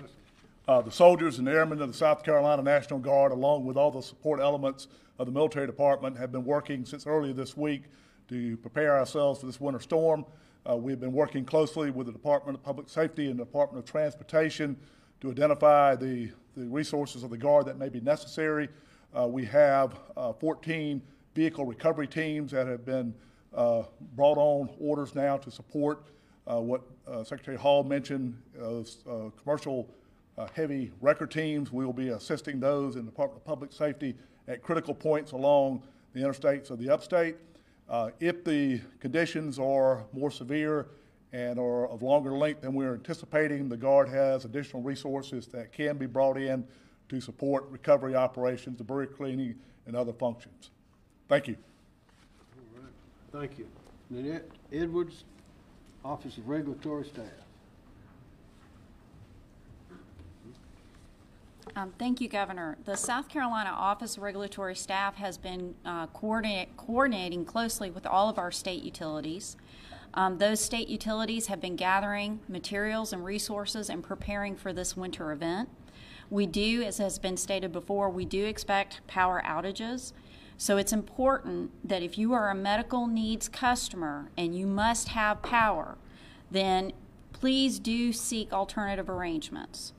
Uh, 0.68 0.82
The 0.82 0.92
soldiers 0.92 1.40
and 1.40 1.48
airmen 1.48 1.82
of 1.82 1.88
the 1.88 1.94
South 1.98 2.24
Carolina 2.26 2.62
National 2.62 3.00
Guard, 3.00 3.32
along 3.32 3.64
with 3.64 3.78
all 3.78 3.90
the 3.90 4.02
support 4.02 4.42
elements 4.42 4.90
of 5.18 5.28
the 5.28 5.32
military 5.32 5.66
department, 5.66 6.18
have 6.18 6.30
been 6.30 6.44
working 6.44 6.84
since 6.84 7.08
earlier 7.08 7.32
this 7.32 7.56
week 7.56 7.84
to 8.28 8.58
prepare 8.58 8.98
ourselves 8.98 9.40
for 9.40 9.46
this 9.46 9.62
winter 9.62 9.80
storm. 9.80 10.26
Uh, 10.70 10.76
We've 10.76 11.00
been 11.00 11.14
working 11.14 11.46
closely 11.46 11.90
with 11.90 12.08
the 12.08 12.12
Department 12.12 12.58
of 12.58 12.66
Public 12.66 12.90
Safety 12.90 13.30
and 13.30 13.40
the 13.40 13.46
Department 13.46 13.82
of 13.82 13.90
Transportation 13.90 14.76
to 15.22 15.32
identify 15.32 15.96
the, 15.96 16.32
the 16.58 16.68
resources 16.68 17.24
of 17.24 17.30
the 17.30 17.38
Guard 17.38 17.66
that 17.68 17.80
may 17.80 17.88
be 17.88 18.02
necessary. 18.02 18.68
Uh, 19.18 19.26
We 19.26 19.46
have 19.46 19.98
uh, 20.18 20.34
14 20.34 21.02
vehicle 21.34 21.64
recovery 21.64 22.08
teams 22.08 22.52
that 22.52 22.68
have 22.68 22.84
been 22.84 23.14
uh, 23.56 23.84
brought 24.18 24.38
on 24.38 24.68
orders 24.82 25.16
now 25.16 25.38
to 25.38 25.50
support 25.50 26.04
what 26.46 26.82
uh, 27.08 27.24
Secretary 27.24 27.58
Hall 27.58 27.84
mentioned, 27.84 28.38
uh, 28.62 28.80
uh, 28.80 29.30
commercial 29.42 29.90
uh, 30.38 30.48
heavy 30.54 30.92
wrecker 31.02 31.28
teams. 31.28 31.72
We 31.72 31.86
will 31.86 31.94
be 31.94 32.10
assisting 32.10 32.60
those 32.60 32.96
in 32.96 33.06
the 33.06 33.12
Department 33.12 33.42
of 33.42 33.46
Public 33.46 33.72
Safety 33.72 34.16
at 34.48 34.62
critical 34.62 34.94
points 34.94 35.34
along 35.34 35.84
the 36.14 36.22
interstates 36.22 36.72
of 36.72 36.80
the 36.80 36.90
upstate. 36.90 37.36
Uh, 37.88 38.12
If 38.20 38.44
the 38.44 38.82
conditions 39.00 39.60
are 39.60 40.06
more 40.14 40.32
severe 40.32 40.88
and 41.34 41.60
are 41.60 41.88
of 41.88 42.02
longer 42.02 42.32
length 42.32 42.62
than 42.62 42.74
we're 42.74 42.94
anticipating, 42.94 43.70
the 43.70 43.78
Guard 43.78 44.10
has 44.10 44.46
additional 44.46 44.82
resources 44.82 45.48
that 45.48 45.72
can 45.72 45.98
be 45.98 46.06
brought 46.06 46.38
in 46.38 46.66
to 47.10 47.20
support 47.20 47.68
recovery 47.70 48.16
operations, 48.16 48.78
debris 48.78 49.08
cleaning, 49.08 49.56
and 49.86 49.96
other 49.96 50.14
functions. 50.14 50.72
Thank 51.28 51.48
you. 51.48 51.58
Thank 53.32 53.60
you. 53.60 53.68
Nanette 54.10 54.50
Edwards, 54.72 55.26
Office 56.04 56.38
of 56.38 56.48
Regulatory 56.48 57.06
Staff. 57.06 57.26
Um, 61.76 61.94
Thank 62.00 62.20
you, 62.20 62.28
Governor. 62.28 62.78
The 62.86 62.96
South 62.96 63.30
Carolina 63.30 63.70
Office 63.70 64.18
of 64.18 64.24
Regulatory 64.24 64.76
Staff 64.76 65.16
has 65.16 65.38
been 65.38 65.76
uh, 65.86 66.08
coordinate- 66.08 66.76
coordinating 66.78 67.46
closely 67.46 67.92
with 67.92 68.06
all 68.06 68.28
of 68.30 68.40
our 68.40 68.52
state 68.52 68.84
utilities. 68.84 69.56
Um, 70.14 70.40
Those 70.40 70.60
state 70.60 70.88
utilities 70.88 71.48
have 71.48 71.62
been 71.62 71.76
gathering 71.76 72.40
materials 72.48 73.14
and 73.14 73.24
resources 73.24 73.90
and 73.90 74.04
preparing 74.04 74.56
for 74.56 74.74
this 74.74 74.98
winter 74.98 75.32
event. 75.32 75.70
We 76.32 76.48
do, 76.48 76.82
as 76.84 76.98
has 76.98 77.20
been 77.20 77.38
stated 77.38 77.72
before, 77.72 78.10
we 78.10 78.26
do 78.26 78.46
expect 78.46 79.06
power 79.08 79.42
outages. 79.46 80.14
So 80.60 80.76
it's 80.76 80.92
important 80.92 81.72
that 81.88 82.04
if 82.04 82.18
you 82.18 82.34
are 82.34 82.50
a 82.50 82.54
medical 82.54 83.08
needs 83.08 83.48
customer 83.48 84.30
and 84.38 84.54
you 84.54 84.68
must 84.68 85.08
have 85.08 85.42
power, 85.42 85.98
then 86.52 86.92
please 87.32 87.80
do 87.80 88.12
seek 88.12 88.52
alternative 88.52 89.10
arrangements. 89.10 89.94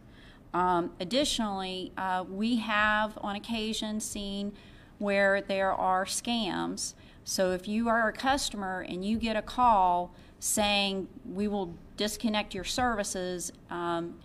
Um, 0.53 0.93
additionally, 1.01 1.93
uh, 1.97 2.27
we 2.29 2.57
have 2.57 3.17
on 3.23 3.37
occasion 3.37 4.01
seen 4.01 4.53
where 4.99 5.41
there 5.41 5.73
are 5.73 6.05
scams. 6.05 6.93
So 7.25 7.53
if 7.53 7.67
you 7.67 7.89
are 7.89 8.09
a 8.09 8.13
customer 8.13 8.85
and 8.87 9.03
you 9.03 9.17
get 9.17 9.37
a 9.37 9.43
call 9.43 10.15
saying 10.41 11.09
we 11.25 11.49
will 11.49 11.75
disconnect 11.97 12.55
your 12.55 12.65
services, 12.65 13.51
um, 13.71 14.19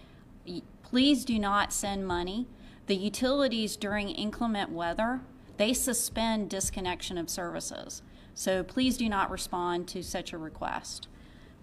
please 0.84 1.24
do 1.24 1.40
not 1.40 1.72
send 1.72 2.06
money. 2.06 2.46
The 2.88 2.96
utilities 2.98 3.78
during 3.78 4.10
inclement 4.10 4.72
weather, 4.72 5.22
they 5.58 5.74
suspend 5.74 6.50
disconnection 6.50 7.18
of 7.18 7.30
services. 7.30 8.02
So 8.34 8.64
please 8.64 8.98
do 8.98 9.08
not 9.08 9.32
respond 9.32 9.88
to 9.90 10.04
such 10.04 10.34
a 10.34 10.38
request. 10.38 11.08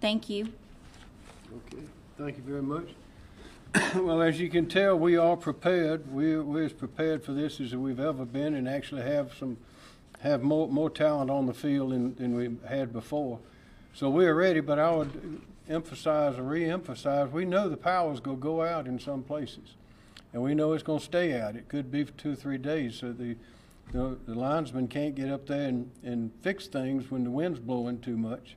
Thank 0.00 0.28
you. 0.30 0.52
Okay, 1.54 1.82
thank 2.18 2.36
you 2.38 2.42
very 2.42 2.62
much. 2.62 2.88
Well, 3.94 4.20
as 4.20 4.38
you 4.38 4.50
can 4.50 4.66
tell, 4.66 4.98
we 4.98 5.16
are 5.16 5.36
prepared. 5.36 6.10
We're, 6.12 6.42
we're 6.42 6.64
as 6.64 6.72
prepared 6.72 7.24
for 7.24 7.32
this 7.32 7.58
as 7.60 7.74
we've 7.74 8.00
ever 8.00 8.24
been 8.26 8.54
and 8.54 8.68
actually 8.68 9.02
have 9.02 9.32
some, 9.38 9.56
have 10.20 10.42
more, 10.42 10.68
more 10.68 10.90
talent 10.90 11.30
on 11.30 11.46
the 11.46 11.54
field 11.54 11.92
than, 11.92 12.14
than 12.16 12.34
we 12.34 12.50
had 12.68 12.92
before. 12.92 13.38
So 13.94 14.10
we're 14.10 14.34
ready, 14.34 14.60
but 14.60 14.78
I 14.78 14.94
would 14.94 15.40
emphasize 15.68 16.38
or 16.38 16.42
re-emphasize, 16.42 17.30
we 17.30 17.44
know 17.44 17.68
the 17.68 17.76
power's 17.76 18.20
gonna 18.20 18.36
go 18.36 18.62
out 18.62 18.86
in 18.86 18.98
some 18.98 19.22
places. 19.22 19.74
and 20.32 20.42
we 20.42 20.54
know 20.54 20.72
it's 20.72 20.82
gonna 20.82 21.00
stay 21.00 21.38
out. 21.38 21.56
It 21.56 21.68
could 21.68 21.90
be 21.90 22.04
for 22.04 22.12
two 22.12 22.34
three 22.34 22.58
days, 22.58 22.96
so 22.96 23.12
the, 23.12 23.36
the 23.90 24.18
the 24.26 24.34
linesmen 24.34 24.88
can't 24.88 25.14
get 25.14 25.30
up 25.30 25.46
there 25.46 25.68
and, 25.68 25.90
and 26.02 26.30
fix 26.40 26.66
things 26.66 27.10
when 27.10 27.24
the 27.24 27.30
wind's 27.30 27.58
blowing 27.58 28.00
too 28.00 28.16
much. 28.16 28.56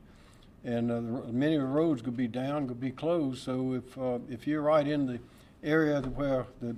And 0.64 0.92
uh, 0.92 0.96
the 0.96 1.34
many 1.34 1.56
of 1.56 1.62
the 1.62 1.68
roads 1.68 2.02
could 2.02 2.18
be 2.18 2.28
down, 2.28 2.68
could 2.68 2.80
be 2.80 2.92
closed, 2.92 3.44
so 3.44 3.74
if, 3.74 3.98
uh, 3.98 4.20
if 4.30 4.48
you're 4.48 4.62
right 4.62 4.88
in 4.88 5.06
the 5.06 5.20
area 5.64 6.02
where 6.02 6.48
the 6.60 6.76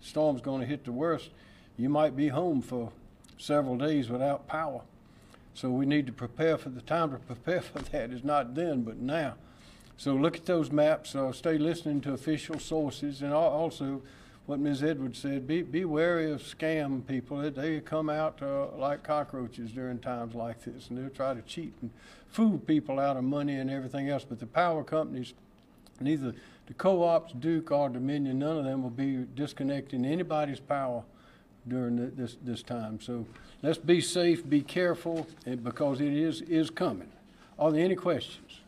storm's 0.00 0.42
gonna 0.42 0.66
hit 0.66 0.84
the 0.84 0.92
worst, 0.92 1.30
you 1.78 1.88
might 1.88 2.14
be 2.14 2.28
home 2.28 2.60
for 2.60 2.92
several 3.38 3.76
days 3.76 4.10
without 4.10 4.46
power. 4.46 4.82
So 5.54 5.70
we 5.70 5.86
need 5.86 6.06
to 6.06 6.12
prepare 6.12 6.58
for, 6.58 6.68
the 6.68 6.82
time 6.82 7.10
to 7.12 7.18
prepare 7.18 7.60
for 7.62 7.78
that 7.78 8.10
is 8.10 8.22
not 8.22 8.54
then, 8.54 8.82
but 8.82 8.98
now. 8.98 9.34
So 9.96 10.14
look 10.14 10.36
at 10.36 10.46
those 10.46 10.70
maps, 10.70 11.16
uh, 11.16 11.32
stay 11.32 11.58
listening 11.58 12.00
to 12.02 12.12
official 12.12 12.60
sources, 12.60 13.22
and 13.22 13.32
also 13.32 14.02
what 14.48 14.58
Ms. 14.60 14.82
Edwards 14.82 15.18
said, 15.18 15.46
be, 15.46 15.60
be 15.60 15.84
wary 15.84 16.32
of 16.32 16.40
scam 16.40 17.06
people. 17.06 17.38
They- 17.50 17.80
come 17.80 18.08
out 18.08 18.40
uh, 18.42 18.68
like 18.78 19.02
cockroaches 19.02 19.72
during 19.72 19.98
times 19.98 20.34
like 20.34 20.64
this, 20.64 20.88
and 20.88 20.96
they'll 20.96 21.10
try 21.10 21.34
to 21.34 21.42
cheat 21.42 21.74
and 21.82 21.90
fool 22.28 22.58
people 22.58 22.98
out 22.98 23.18
of 23.18 23.24
money 23.24 23.56
and 23.56 23.70
everything 23.70 24.08
else. 24.08 24.24
But 24.24 24.40
the 24.40 24.46
power 24.46 24.82
companies, 24.82 25.34
neither 26.00 26.34
the 26.66 26.72
co-ops, 26.74 27.34
Duke, 27.34 27.70
or 27.70 27.90
Dominion, 27.90 28.38
none 28.38 28.56
of 28.56 28.64
them 28.64 28.82
will 28.82 28.88
be 28.88 29.26
disconnecting 29.34 30.06
anybody's 30.06 30.60
power 30.60 31.02
during 31.66 31.98
th- 31.98 32.12
this, 32.16 32.36
this 32.42 32.62
time. 32.62 33.02
So 33.02 33.26
let's 33.62 33.76
be 33.76 34.00
safe, 34.00 34.48
be 34.48 34.62
careful, 34.62 35.26
because 35.62 36.00
it 36.00 36.14
is, 36.14 36.40
is 36.40 36.70
coming. 36.70 37.12
Are 37.58 37.70
there 37.70 37.84
any 37.84 37.96
questions? 37.96 38.60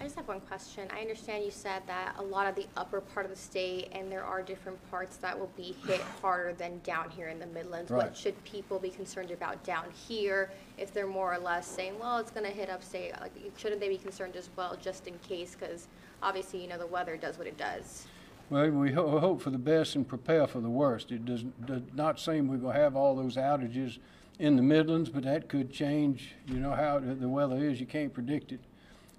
I 0.00 0.04
just 0.04 0.16
have 0.16 0.26
one 0.28 0.40
question. 0.40 0.88
I 0.92 1.00
understand 1.00 1.44
you 1.44 1.50
said 1.50 1.82
that 1.86 2.16
a 2.18 2.22
lot 2.22 2.46
of 2.46 2.56
the 2.56 2.66
upper 2.76 3.00
part 3.00 3.24
of 3.24 3.30
the 3.30 3.38
state 3.38 3.88
and 3.92 4.10
there 4.10 4.24
are 4.24 4.42
different 4.42 4.78
parts 4.90 5.16
that 5.18 5.38
will 5.38 5.50
be 5.56 5.76
hit 5.86 6.00
harder 6.20 6.52
than 6.52 6.80
down 6.82 7.10
here 7.10 7.28
in 7.28 7.38
the 7.38 7.46
Midlands. 7.46 7.90
Right. 7.90 8.04
What 8.04 8.16
should 8.16 8.42
people 8.44 8.78
be 8.78 8.90
concerned 8.90 9.30
about 9.30 9.62
down 9.62 9.86
here 10.08 10.50
if 10.76 10.92
they're 10.92 11.06
more 11.06 11.32
or 11.32 11.38
less 11.38 11.66
saying, 11.66 11.98
well, 11.98 12.18
it's 12.18 12.30
gonna 12.30 12.50
hit 12.50 12.68
upstate? 12.68 13.12
Like, 13.20 13.32
shouldn't 13.56 13.80
they 13.80 13.88
be 13.88 13.96
concerned 13.96 14.36
as 14.36 14.50
well, 14.56 14.76
just 14.80 15.06
in 15.06 15.18
case? 15.20 15.56
Because 15.58 15.86
obviously, 16.22 16.60
you 16.60 16.68
know, 16.68 16.78
the 16.78 16.86
weather 16.86 17.16
does 17.16 17.38
what 17.38 17.46
it 17.46 17.56
does. 17.56 18.06
Well, 18.50 18.68
we 18.70 18.92
ho- 18.92 19.18
hope 19.20 19.40
for 19.40 19.50
the 19.50 19.58
best 19.58 19.94
and 19.94 20.06
prepare 20.06 20.46
for 20.46 20.60
the 20.60 20.68
worst. 20.68 21.12
It 21.12 21.24
does, 21.24 21.44
does 21.64 21.82
not 21.94 22.20
seem 22.20 22.48
we're 22.48 22.56
gonna 22.56 22.78
have 22.78 22.96
all 22.96 23.14
those 23.14 23.36
outages 23.36 23.98
in 24.38 24.56
the 24.56 24.62
Midlands, 24.62 25.08
but 25.08 25.22
that 25.22 25.48
could 25.48 25.72
change. 25.72 26.34
You 26.48 26.56
know 26.56 26.72
how 26.72 26.98
the 26.98 27.28
weather 27.28 27.56
is, 27.56 27.80
you 27.80 27.86
can't 27.86 28.12
predict 28.12 28.52
it. 28.52 28.60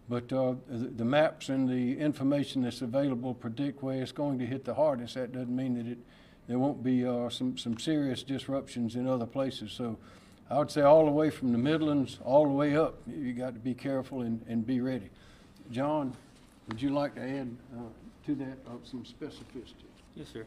But, 0.08 0.32
uh, 0.32 0.56
the, 0.70 1.06
maps 1.06 1.50
and 1.50 1.68
the 1.68 1.98
information 1.98 2.62
that's 2.62 2.82
available 2.82 3.34
predict 3.34 3.82
where 3.82 4.02
it's 4.02 4.12
going 4.12 4.38
to 4.40 4.46
hit 4.46 4.64
the 4.64 4.76
hardest. 4.76 5.16
That 5.16 5.32
doesn't 5.32 5.56
mean 5.56 5.74
that 5.76 5.88
it, 5.92 5.98
there 6.48 6.60
won't 6.60 6.84
be, 6.84 7.06
uh, 7.06 7.30
some, 7.30 7.58
some 7.58 7.80
serious 7.80 8.22
disruptions 8.22 8.96
in 8.96 9.08
other 9.08 9.26
places. 9.26 9.72
So 9.72 9.98
I 10.50 10.60
would 10.60 10.70
say 10.70 10.82
all 10.82 11.06
the 11.06 11.12
way 11.12 11.32
from 11.32 11.52
the 11.52 11.58
Midlands, 11.58 12.20
all 12.24 12.44
the 12.44 12.54
way 12.54 12.78
up, 12.78 12.96
you- 13.08 13.16
you 13.16 13.34
got 13.34 13.54
to 13.56 13.60
be 13.60 13.74
careful 13.74 14.22
and, 14.22 14.42
and 14.48 14.66
be 14.66 14.80
ready. 14.80 15.10
John, 15.72 16.16
would 16.68 16.80
you 16.80 16.92
like 16.92 17.16
to 17.16 17.22
add, 17.22 17.50
uh, 17.76 17.82
to 18.28 18.36
that, 18.36 18.58
uh, 18.68 18.72
some 18.84 19.04
specificity? 19.04 19.90
Yes, 20.16 20.28
sir. 20.32 20.46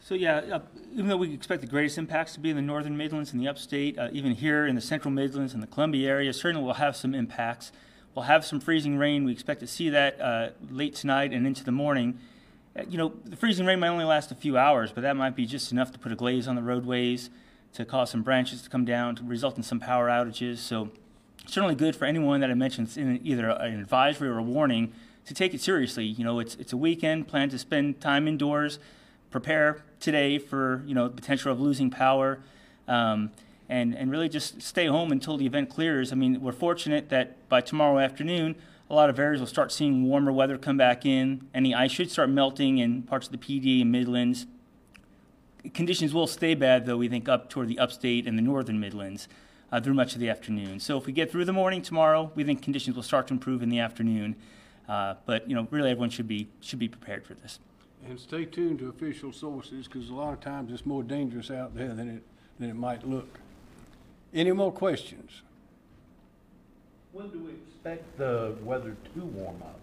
So 0.00 0.14
yeah, 0.14 0.36
uh, 0.36 0.60
even 0.92 1.08
though 1.08 1.16
we 1.16 1.34
expect 1.34 1.60
the 1.60 1.66
greatest 1.66 1.98
impacts 1.98 2.34
to 2.34 2.40
be 2.40 2.50
in 2.50 2.56
the 2.56 2.62
northern 2.62 2.96
Midlands 2.96 3.32
and 3.32 3.40
the 3.40 3.48
upstate, 3.48 3.98
uh, 3.98 4.08
even 4.12 4.32
here 4.32 4.66
in 4.66 4.74
the 4.74 4.80
central 4.80 5.10
Midlands 5.10 5.52
and 5.52 5.62
the 5.62 5.66
Columbia 5.66 6.08
area, 6.08 6.32
certainly 6.32 6.64
we'll 6.64 6.74
have 6.74 6.96
some 6.96 7.14
impacts. 7.14 7.72
We'll 8.16 8.24
have 8.24 8.46
some 8.46 8.60
freezing 8.60 8.96
rain. 8.96 9.24
We 9.24 9.32
expect 9.32 9.60
to 9.60 9.66
see 9.66 9.90
that 9.90 10.18
uh, 10.18 10.48
late 10.70 10.94
tonight 10.94 11.34
and 11.34 11.46
into 11.46 11.62
the 11.62 11.70
morning. 11.70 12.18
Uh, 12.74 12.84
You 12.88 12.96
know, 12.96 13.12
the 13.26 13.36
freezing 13.36 13.66
rain 13.66 13.78
might 13.78 13.88
only 13.88 14.06
last 14.06 14.32
a 14.32 14.34
few 14.34 14.56
hours, 14.56 14.90
but 14.90 15.02
that 15.02 15.16
might 15.16 15.36
be 15.36 15.44
just 15.44 15.70
enough 15.70 15.92
to 15.92 15.98
put 15.98 16.12
a 16.12 16.16
glaze 16.16 16.48
on 16.48 16.56
the 16.56 16.62
roadways, 16.62 17.28
to 17.74 17.84
cause 17.84 18.08
some 18.08 18.22
branches 18.22 18.62
to 18.62 18.70
come 18.70 18.86
down, 18.86 19.16
to 19.16 19.22
result 19.22 19.58
in 19.58 19.62
some 19.62 19.78
power 19.78 20.08
outages. 20.08 20.58
So 20.58 20.88
certainly 21.44 21.74
good 21.74 21.94
for 21.94 22.06
anyone 22.06 22.40
that 22.40 22.50
I 22.50 22.54
mentioned 22.54 22.96
in 22.96 23.20
either 23.22 23.50
an 23.50 23.78
advisory 23.78 24.30
or 24.30 24.38
a 24.38 24.42
warning 24.42 24.94
to 25.26 25.34
take 25.34 25.52
it 25.52 25.60
seriously. 25.60 26.06
You 26.06 26.24
know, 26.24 26.38
it's 26.38 26.54
it's 26.54 26.72
a 26.72 26.78
weekend, 26.78 27.28
plan 27.28 27.50
to 27.50 27.58
spend 27.58 28.00
time 28.00 28.26
indoors, 28.26 28.78
prepare 29.30 29.84
today 30.00 30.38
for 30.38 30.82
you 30.86 30.94
know 30.94 31.06
the 31.06 31.14
potential 31.14 31.52
of 31.52 31.60
losing 31.60 31.90
power, 31.90 32.38
um, 32.88 33.32
and 33.68 33.94
and 33.96 34.10
really 34.10 34.28
just 34.28 34.62
stay 34.62 34.86
home 34.86 35.12
until 35.12 35.36
the 35.36 35.46
event 35.46 35.68
clears. 35.70 36.12
I 36.12 36.14
mean, 36.14 36.40
we're 36.40 36.52
fortunate 36.52 37.08
that 37.08 37.48
by 37.48 37.60
tomorrow 37.60 37.98
afternoon, 37.98 38.56
a 38.88 38.94
lot 38.94 39.10
of 39.10 39.18
areas 39.18 39.40
will 39.40 39.46
start 39.46 39.72
seeing 39.72 40.04
warmer 40.04 40.32
weather 40.32 40.58
come 40.58 40.76
back 40.76 41.04
in. 41.04 41.48
Any 41.52 41.74
ice 41.74 41.90
should 41.90 42.10
start 42.10 42.30
melting 42.30 42.78
in 42.78 43.02
parts 43.02 43.26
of 43.26 43.32
the 43.32 43.38
Pee 43.38 43.58
Dee 43.58 43.82
and 43.82 43.90
Midlands. 43.90 44.46
Conditions 45.74 46.14
will 46.14 46.28
stay 46.28 46.54
bad, 46.54 46.86
though, 46.86 46.96
we 46.96 47.08
think, 47.08 47.28
up 47.28 47.50
toward 47.50 47.66
the 47.66 47.80
upstate 47.80 48.28
and 48.28 48.38
the 48.38 48.42
northern 48.42 48.78
Midlands 48.78 49.26
uh, 49.72 49.80
through 49.80 49.94
much 49.94 50.14
of 50.14 50.20
the 50.20 50.30
afternoon. 50.30 50.78
So 50.78 50.96
if 50.96 51.06
we 51.06 51.12
get 51.12 51.32
through 51.32 51.44
the 51.44 51.52
morning 51.52 51.82
tomorrow, 51.82 52.30
we 52.36 52.44
think 52.44 52.62
conditions 52.62 52.94
will 52.94 53.02
start 53.02 53.26
to 53.26 53.34
improve 53.34 53.64
in 53.64 53.68
the 53.68 53.80
afternoon. 53.80 54.36
Uh, 54.88 55.14
but, 55.26 55.48
you 55.48 55.56
know, 55.56 55.66
really 55.72 55.90
everyone 55.90 56.10
should 56.10 56.28
be, 56.28 56.46
should 56.60 56.78
be 56.78 56.86
prepared 56.86 57.26
for 57.26 57.34
this. 57.34 57.58
And 58.08 58.20
stay 58.20 58.44
tuned 58.44 58.78
to 58.78 58.88
official 58.88 59.32
sources, 59.32 59.88
because 59.88 60.08
a 60.10 60.14
lot 60.14 60.32
of 60.32 60.40
times 60.40 60.72
it's 60.72 60.86
more 60.86 61.02
dangerous 61.02 61.50
out 61.50 61.74
there 61.74 61.92
than 61.94 62.08
it, 62.08 62.22
than 62.60 62.70
it 62.70 62.76
might 62.76 63.04
look. 63.04 63.40
Any 64.34 64.52
more 64.52 64.72
questions? 64.72 65.42
When 67.12 67.30
do 67.30 67.38
we 67.38 67.52
expect 67.52 68.18
the 68.18 68.54
weather 68.62 68.96
to 69.14 69.20
warm 69.20 69.62
up? 69.62 69.80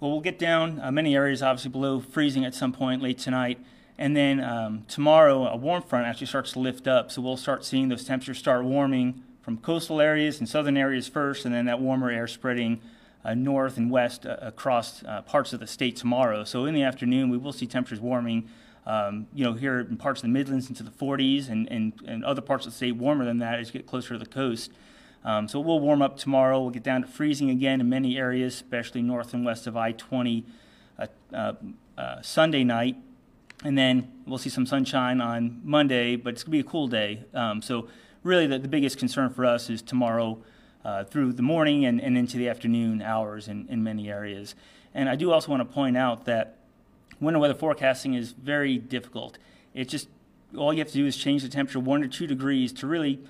Well, 0.00 0.12
we'll 0.12 0.20
get 0.20 0.38
down 0.38 0.80
uh, 0.80 0.92
many 0.92 1.16
areas, 1.16 1.42
obviously 1.42 1.70
below 1.70 1.98
freezing 1.98 2.44
at 2.44 2.54
some 2.54 2.72
point 2.72 3.02
late 3.02 3.18
tonight. 3.18 3.58
And 3.98 4.16
then 4.16 4.40
um, 4.40 4.84
tomorrow, 4.86 5.48
a 5.48 5.56
warm 5.56 5.82
front 5.82 6.06
actually 6.06 6.28
starts 6.28 6.52
to 6.52 6.60
lift 6.60 6.86
up. 6.86 7.10
So 7.10 7.20
we'll 7.20 7.36
start 7.36 7.64
seeing 7.64 7.88
those 7.88 8.04
temperatures 8.04 8.38
start 8.38 8.64
warming 8.64 9.24
from 9.42 9.58
coastal 9.58 10.00
areas 10.00 10.38
and 10.38 10.48
southern 10.48 10.76
areas 10.76 11.08
first, 11.08 11.44
and 11.44 11.52
then 11.52 11.64
that 11.64 11.80
warmer 11.80 12.10
air 12.10 12.28
spreading 12.28 12.80
uh, 13.24 13.34
north 13.34 13.76
and 13.76 13.90
west 13.90 14.24
uh, 14.24 14.36
across 14.40 15.02
uh, 15.02 15.22
parts 15.22 15.52
of 15.52 15.58
the 15.58 15.66
state 15.66 15.96
tomorrow. 15.96 16.44
So 16.44 16.64
in 16.64 16.74
the 16.74 16.82
afternoon, 16.82 17.28
we 17.28 17.38
will 17.38 17.52
see 17.52 17.66
temperatures 17.66 18.00
warming. 18.00 18.48
Um, 18.88 19.26
you 19.34 19.44
know, 19.44 19.52
here 19.52 19.80
in 19.80 19.98
parts 19.98 20.20
of 20.20 20.22
the 20.22 20.32
Midlands 20.32 20.70
into 20.70 20.82
the 20.82 20.90
40s, 20.90 21.50
and, 21.50 21.70
and, 21.70 21.92
and 22.06 22.24
other 22.24 22.40
parts 22.40 22.64
of 22.64 22.72
the 22.72 22.76
state 22.76 22.96
warmer 22.96 23.26
than 23.26 23.36
that 23.38 23.58
as 23.58 23.68
you 23.68 23.74
get 23.74 23.86
closer 23.86 24.14
to 24.14 24.18
the 24.18 24.26
coast. 24.26 24.72
Um, 25.24 25.46
so 25.46 25.60
we'll 25.60 25.78
warm 25.78 26.00
up 26.00 26.16
tomorrow. 26.16 26.58
We'll 26.58 26.70
get 26.70 26.84
down 26.84 27.02
to 27.02 27.06
freezing 27.06 27.50
again 27.50 27.82
in 27.82 27.88
many 27.90 28.16
areas, 28.16 28.54
especially 28.54 29.02
north 29.02 29.34
and 29.34 29.44
west 29.44 29.66
of 29.66 29.76
I 29.76 29.92
20 29.92 30.46
uh, 30.98 31.06
uh, 31.34 31.52
uh, 31.98 32.22
Sunday 32.22 32.64
night. 32.64 32.96
And 33.62 33.76
then 33.76 34.10
we'll 34.24 34.38
see 34.38 34.48
some 34.48 34.64
sunshine 34.64 35.20
on 35.20 35.60
Monday, 35.64 36.16
but 36.16 36.32
it's 36.32 36.44
going 36.44 36.52
to 36.52 36.62
be 36.62 36.66
a 36.66 36.70
cool 36.70 36.88
day. 36.88 37.24
Um, 37.34 37.60
so, 37.60 37.88
really, 38.22 38.46
the, 38.46 38.58
the 38.58 38.68
biggest 38.68 38.98
concern 38.98 39.30
for 39.30 39.44
us 39.44 39.68
is 39.68 39.82
tomorrow 39.82 40.38
uh, 40.84 41.04
through 41.04 41.32
the 41.32 41.42
morning 41.42 41.84
and, 41.84 42.00
and 42.00 42.16
into 42.16 42.38
the 42.38 42.48
afternoon 42.48 43.02
hours 43.02 43.48
in, 43.48 43.66
in 43.68 43.82
many 43.82 44.08
areas. 44.08 44.54
And 44.94 45.08
I 45.08 45.16
do 45.16 45.32
also 45.32 45.50
want 45.50 45.60
to 45.60 45.74
point 45.74 45.96
out 45.96 46.24
that 46.24 46.57
winter 47.20 47.38
weather 47.38 47.54
forecasting 47.54 48.14
is 48.14 48.32
very 48.32 48.78
difficult. 48.78 49.38
It 49.74 49.88
just, 49.88 50.08
all 50.56 50.72
you 50.72 50.78
have 50.78 50.88
to 50.88 50.94
do 50.94 51.06
is 51.06 51.16
change 51.16 51.42
the 51.42 51.48
temperature 51.48 51.80
one 51.80 52.02
or 52.02 52.08
two 52.08 52.26
degrees 52.26 52.72
to 52.74 52.86
really 52.86 53.20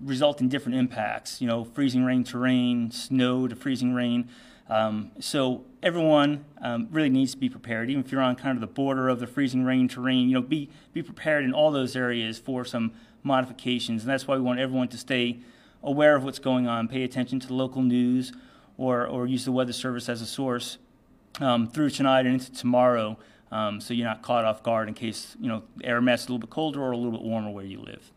result 0.00 0.40
in 0.40 0.48
different 0.48 0.78
impacts. 0.78 1.40
You 1.40 1.46
know, 1.46 1.64
freezing 1.64 2.04
rain 2.04 2.24
to 2.24 2.38
rain, 2.38 2.90
snow 2.90 3.48
to 3.48 3.56
freezing 3.56 3.94
rain. 3.94 4.28
Um, 4.68 5.10
so 5.20 5.64
everyone 5.82 6.44
um, 6.62 6.88
really 6.90 7.10
needs 7.10 7.32
to 7.32 7.38
be 7.38 7.48
prepared, 7.50 7.90
even 7.90 8.02
if 8.02 8.10
you're 8.10 8.22
on 8.22 8.36
kind 8.36 8.56
of 8.56 8.60
the 8.60 8.66
border 8.66 9.08
of 9.08 9.20
the 9.20 9.26
freezing 9.26 9.64
rain 9.64 9.88
to 9.88 10.00
rain. 10.00 10.28
You 10.28 10.34
know, 10.34 10.42
be 10.42 10.70
be 10.92 11.02
prepared 11.02 11.44
in 11.44 11.52
all 11.52 11.70
those 11.70 11.94
areas 11.94 12.38
for 12.38 12.64
some 12.64 12.92
modifications, 13.22 14.02
and 14.02 14.10
that's 14.10 14.26
why 14.26 14.36
we 14.36 14.42
want 14.42 14.60
everyone 14.60 14.88
to 14.88 14.98
stay 14.98 15.40
aware 15.82 16.16
of 16.16 16.24
what's 16.24 16.38
going 16.38 16.66
on, 16.66 16.88
pay 16.88 17.02
attention 17.02 17.40
to 17.40 17.46
the 17.46 17.54
local 17.54 17.82
news, 17.82 18.32
or 18.78 19.06
or 19.06 19.26
use 19.26 19.44
the 19.44 19.52
weather 19.52 19.72
service 19.72 20.08
as 20.08 20.22
a 20.22 20.26
source 20.26 20.78
um, 21.40 21.68
through 21.68 21.90
tonight 21.90 22.26
and 22.26 22.34
into 22.34 22.52
tomorrow, 22.52 23.18
um, 23.50 23.80
so 23.80 23.94
you're 23.94 24.06
not 24.06 24.22
caught 24.22 24.44
off 24.44 24.62
guard 24.62 24.88
in 24.88 24.94
case 24.94 25.36
you 25.40 25.48
know 25.48 25.62
the 25.76 25.86
air 25.86 26.00
mass 26.00 26.22
is 26.22 26.28
a 26.28 26.32
little 26.32 26.40
bit 26.40 26.50
colder 26.50 26.80
or 26.80 26.92
a 26.92 26.96
little 26.96 27.12
bit 27.12 27.22
warmer 27.22 27.50
where 27.50 27.64
you 27.64 27.80
live. 27.80 28.10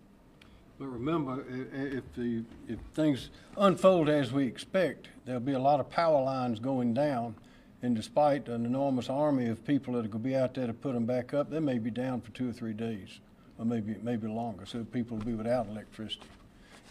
But 0.79 0.87
remember, 0.87 1.43
if 1.73 2.03
the, 2.15 2.43
if 2.67 2.77
things 2.93 3.31
unfold 3.57 4.09
as 4.09 4.31
we 4.31 4.45
expect, 4.45 5.07
there'll 5.25 5.41
be 5.41 5.53
a 5.53 5.59
lot 5.59 5.79
of 5.79 5.89
power 5.89 6.21
lines 6.21 6.59
going 6.59 6.93
down. 6.93 7.35
And 7.81 7.95
despite 7.95 8.47
an 8.47 8.65
enormous 8.65 9.09
army 9.09 9.47
of 9.47 9.65
people 9.65 9.93
that 9.95 10.11
could 10.11 10.23
be 10.23 10.35
out 10.35 10.53
there 10.53 10.67
to 10.67 10.73
put 10.73 10.93
them 10.93 11.05
back 11.05 11.33
up, 11.33 11.49
they 11.49 11.59
may 11.59 11.79
be 11.79 11.89
down 11.89 12.21
for 12.21 12.31
two 12.31 12.49
or 12.49 12.53
three 12.53 12.73
days, 12.73 13.19
or 13.57 13.65
maybe, 13.65 13.95
maybe 14.01 14.27
longer, 14.27 14.65
so 14.65 14.83
people 14.83 15.17
will 15.17 15.25
be 15.25 15.33
without 15.33 15.67
electricity. 15.67 16.27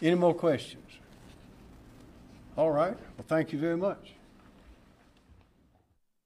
Any 0.01 0.15
more 0.15 0.33
questions? 0.33 0.85
All 2.57 2.71
right, 2.71 2.97
well, 3.17 3.25
thank 3.27 3.51
you 3.51 3.59
very 3.59 3.77
much. 3.77 4.13